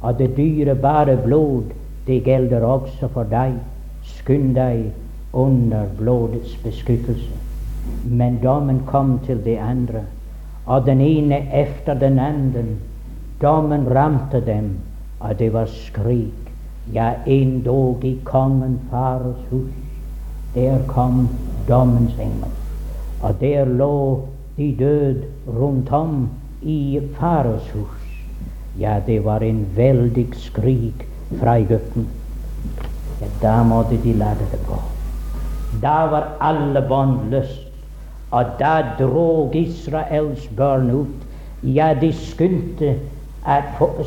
[0.00, 1.62] og det dyrebare blod
[2.06, 3.54] det gjelder også for deg.
[4.02, 4.88] Skynd deg
[5.32, 7.36] under blodets beskyttelse.
[8.04, 10.02] Men dommen kom til de andre,
[10.66, 12.64] og den ene efter den andre.
[13.42, 14.70] Dommen ramte dem,
[15.20, 16.50] og det var skrik.
[16.92, 19.70] Ja, endog i kongen fares hus.
[20.54, 21.28] Der kom
[21.68, 22.50] dommens engel.
[23.22, 24.20] Og der lå
[24.56, 26.28] de døde rundt om
[26.62, 28.09] i fares hus.
[28.78, 31.06] Ja, det var en veldig skrik
[31.40, 32.06] fra Egypten.
[33.20, 34.78] Ja, da måtte de lade det gå.
[35.82, 37.66] Da var alle bånd løst,
[38.30, 41.26] og da drog Israels barn ut.
[41.62, 42.94] Ja, de skyndte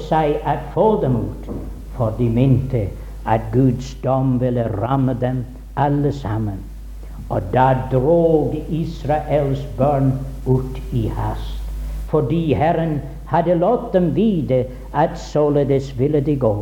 [0.08, 1.50] seg å få dem ut,
[1.98, 2.88] for de mente
[3.26, 5.44] at Guds dom ville ramme dem
[5.76, 6.60] alle sammen.
[7.30, 10.12] Og da drog Israels barn
[10.48, 11.62] ut i hast,
[12.12, 13.00] fordi Herren
[13.34, 16.54] hadde latt dem vite at således ville de gå.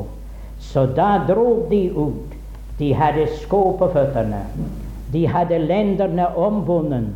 [0.59, 2.37] Så da dro de ut.
[2.79, 4.41] De hadde sko på føttene.
[5.13, 7.11] De hadde lenderne omvunnet,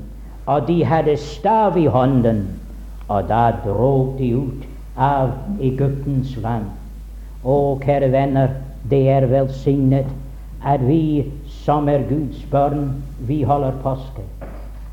[0.46, 2.44] og de hadde stav i hånden.
[3.08, 4.66] Og da dro de ut
[4.98, 5.32] av
[5.62, 6.68] Egyptens land.
[7.46, 8.58] Å, kjære venner,
[8.90, 10.10] det er velsignet
[10.66, 11.32] at vi
[11.64, 12.90] som er Guds barn,
[13.30, 14.26] vi holder påske.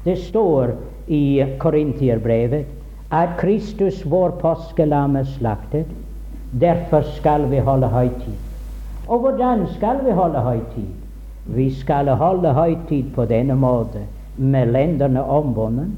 [0.04, 0.74] Det står
[1.08, 2.81] i Korintierbrevet
[3.12, 5.86] at Kristus, vår påskelam, er slaktet.
[6.60, 8.38] Derfor skal vi holde høytid.
[9.08, 10.88] Og hvordan skal vi holde høytid?
[11.46, 14.06] Vi skal holde høytid på denne måte,
[14.36, 15.90] med lendene omvunnet,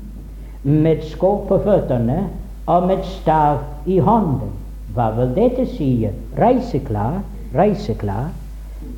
[0.62, 2.24] med sko på føttene
[2.66, 4.50] og med stav i hånden.
[4.94, 6.08] Hva vil dette si?
[6.38, 7.20] Reiseklar?
[7.54, 8.32] Reiseklar?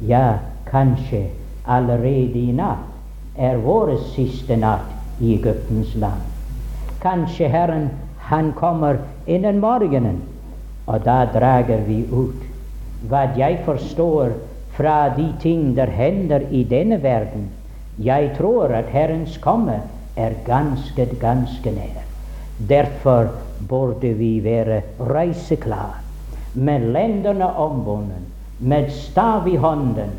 [0.08, 0.38] Ja,
[0.70, 1.26] kanskje
[1.66, 6.22] allerede i natt er vår siste natt i Egyptens land.
[7.02, 7.90] Kanskje Herren
[8.26, 10.18] han kommer innen morgenen,
[10.86, 12.42] og da drager vi ut.
[13.06, 14.34] Hva jeg forstår
[14.74, 17.46] fra de ting der hender i denne verden,
[18.02, 19.78] jeg tror at Herrens komme
[20.16, 22.02] er ganske, ganske nær.
[22.68, 23.30] Derfor
[23.68, 26.02] burde vi være reiseklare,
[26.54, 28.26] med lendene ombundet,
[28.58, 30.10] med stav i hånden,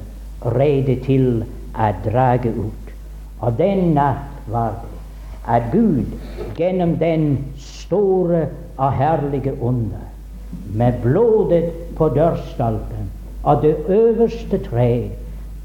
[0.46, 1.42] rede til
[1.76, 2.94] å drage ut.
[3.42, 4.98] Og den natt var det
[5.48, 6.06] at Gud
[6.58, 7.38] gjennom den
[7.88, 8.46] store
[8.78, 10.04] og herlige onde
[10.76, 13.12] med blodet på dørstolpen
[13.44, 15.10] og det øverste tre,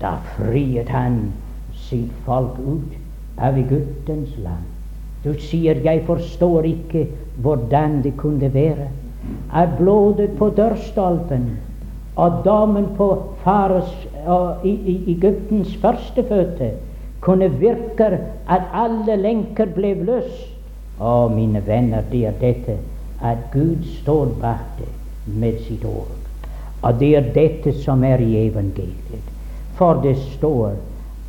[0.00, 1.32] da friet han
[1.74, 2.94] sitt folk ut
[3.42, 4.68] av guttens land.
[5.24, 7.06] Du sier, jeg forstår ikke
[7.42, 8.88] hvordan det kunne være
[9.54, 11.50] at blodet på dørstolpen
[12.16, 13.08] og dommen på
[13.44, 13.92] fares
[14.26, 16.72] og i, i Egyptens førstefødte
[17.20, 18.18] kunne virke
[18.50, 20.51] at alle lenker ble løst.
[21.02, 22.78] Å, mine venner, det er dette
[23.22, 24.90] at Gud står bak det
[25.26, 26.14] med sitt ord.
[26.82, 29.30] Og det er dette som er i evangeliet.
[29.78, 30.76] For det står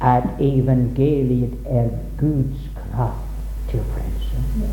[0.03, 4.69] at evangeliet er Guds kraft til frelse.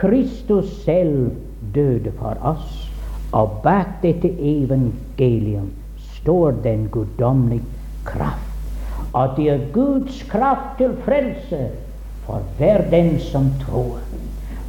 [0.00, 1.30] Kristus selv
[1.74, 2.86] døde for oss,
[3.32, 5.70] og bak dette evangelium
[6.16, 7.66] står den guddommelige
[8.04, 8.46] kraft.
[9.12, 11.68] Og det er Guds kraft til frelse
[12.26, 13.98] for hver den som tror.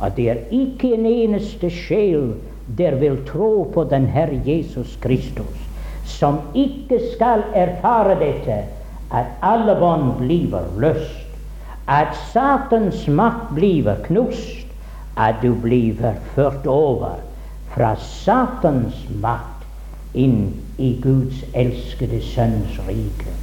[0.01, 2.33] Og det er ikke en eneste sjel
[2.77, 5.57] der vil tro på den Herre Jesus Kristus,
[6.05, 8.63] som ikke skal erfare dette,
[9.11, 11.27] at alle bånd blir løst,
[11.87, 14.67] at Satans makt blir knust,
[15.17, 15.99] at du blir
[16.35, 17.19] ført over
[17.73, 19.65] fra Satans makt
[20.17, 23.35] inn i Guds elskede Sønns rike.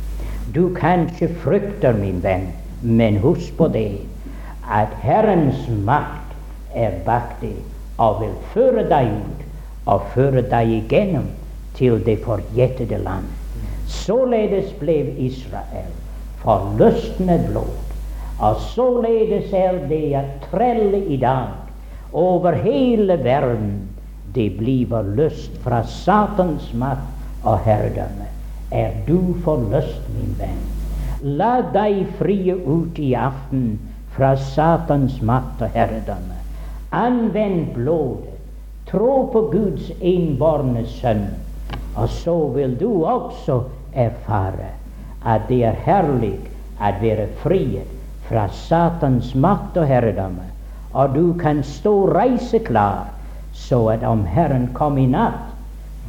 [0.55, 2.49] Du kanskje frykter, min venn,
[2.83, 4.01] men husk på det,
[4.69, 6.28] at Herrens makt
[6.87, 7.59] er bak deg
[7.99, 9.45] og vil føre deg ut
[9.89, 11.31] og føre deg igjennom
[11.79, 13.27] til det forjettede land.
[13.89, 15.95] Således ble Israel
[16.43, 17.77] forløsende blod.
[18.39, 21.49] Og således er det at trelle i dag
[22.13, 23.89] over hele verden
[24.35, 28.29] det blir løst fra Satans makt og herredømme.
[28.71, 30.61] Er du forløst, min venn?
[31.23, 33.79] La deg frie ut i aften
[34.15, 36.38] fra Satans makt og herredømme.
[36.91, 38.41] Anvend blodet.
[38.91, 41.27] Tro på Guds innbårne sønn.
[42.01, 43.59] Og så vil du også
[43.93, 44.71] erfare
[45.21, 46.39] at det er herlig
[46.81, 47.91] å være frihet
[48.29, 50.47] fra Satans makt og herredømme.
[50.97, 53.11] Og du kan stå reiseklar,
[53.53, 55.53] så at om Herren kom i natt,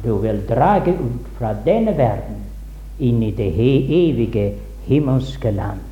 [0.04, 2.40] du vil drage ut fra denne verden
[2.96, 4.46] inn i det evige
[4.88, 5.84] himmelske land.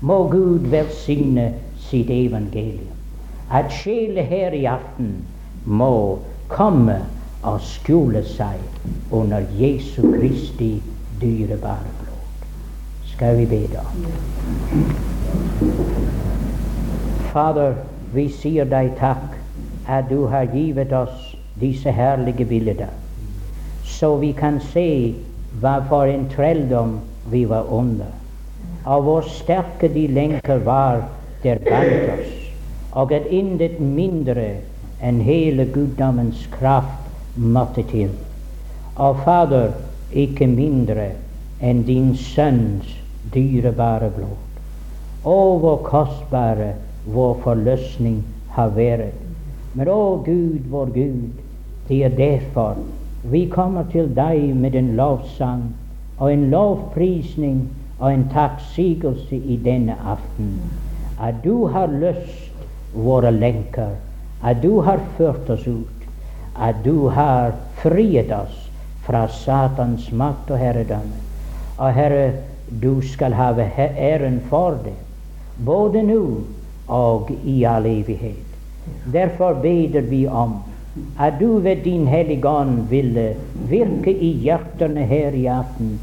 [0.00, 1.54] Må Gud velsigne
[1.88, 2.95] sitt evangelium
[3.50, 5.12] at sjelen her i aften
[5.64, 6.18] må
[6.48, 6.98] komme
[7.46, 8.58] og skjule seg
[9.14, 10.82] under Jesu Kristi
[11.20, 12.46] dyrebare blod.
[13.12, 13.84] Skal vi be da?
[17.32, 17.76] Fader,
[18.14, 19.36] vi sier deg takk
[19.86, 22.90] at du har givet oss disse herlige bilder,
[23.84, 24.88] så vi kan se
[25.60, 26.98] hva for en trelldom
[27.30, 28.10] vi var under,
[28.84, 31.06] og hvor sterke de lenker var
[31.44, 32.45] der bandt oss
[32.96, 34.46] og at intet mindre
[35.04, 38.10] enn hele guddommens kraft måtte til.
[38.96, 39.74] Og Fader,
[40.12, 41.10] ikke mindre
[41.60, 42.88] enn din Sønns
[43.34, 44.60] dyrebare blod.
[45.26, 46.72] Å, hvor kostbare
[47.12, 48.22] vår forløsning
[48.56, 49.18] har vært.
[49.76, 51.42] Men å Gud, vår Gud,
[51.88, 52.80] det er derfor
[53.30, 55.66] vi kommer til deg med en lovsang
[56.16, 57.66] og en lovprisning
[57.98, 60.54] og en takksigelse i denne aften.
[61.20, 62.45] At du har lyst
[62.96, 63.96] våre lenker,
[64.42, 66.08] at du har ført oss ut,
[66.56, 68.66] at du har friet oss
[69.06, 71.22] fra Satans makt og herredømme.
[71.78, 72.32] Og Herre,
[72.82, 74.96] du skal ha æren for det,
[75.64, 76.22] både nå
[76.88, 78.46] og i all evighet.
[79.12, 80.62] Derfor beder vi om
[81.20, 83.34] at du ved din Hellige Ånd ville
[83.68, 86.00] virke i hjertene her i aften,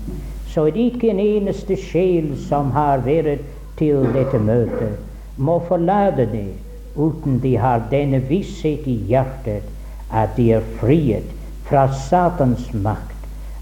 [0.47, 3.41] så at ikke en eneste sjel som har vært
[3.77, 4.99] til dette møtet,
[5.37, 6.51] må forlate det
[6.95, 9.69] uten de har denne visshet i hjertet
[10.13, 11.29] at de er frihet
[11.65, 13.17] fra Satans makt,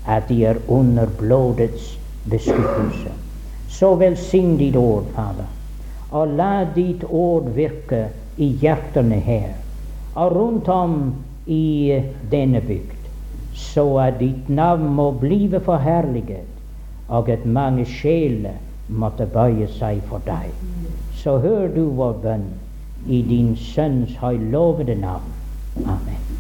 [0.07, 1.97] at de er under blodets
[2.29, 3.13] beskyttelse.
[3.69, 5.47] Så velsign ditt ord, Fader,
[6.11, 8.07] og la ditt ord virke
[8.38, 9.53] i hjertene her
[10.15, 10.95] og rundt om
[11.47, 12.01] i
[12.32, 13.07] denne bygd,
[13.55, 16.47] så at ditt navn må blive forherliget,
[17.07, 20.51] og at mange sjeler måtte bøye seg for deg.
[21.15, 22.45] Så hør du vår bønn
[23.08, 25.34] i din Sønns høylovede navn.
[25.86, 26.30] Amen.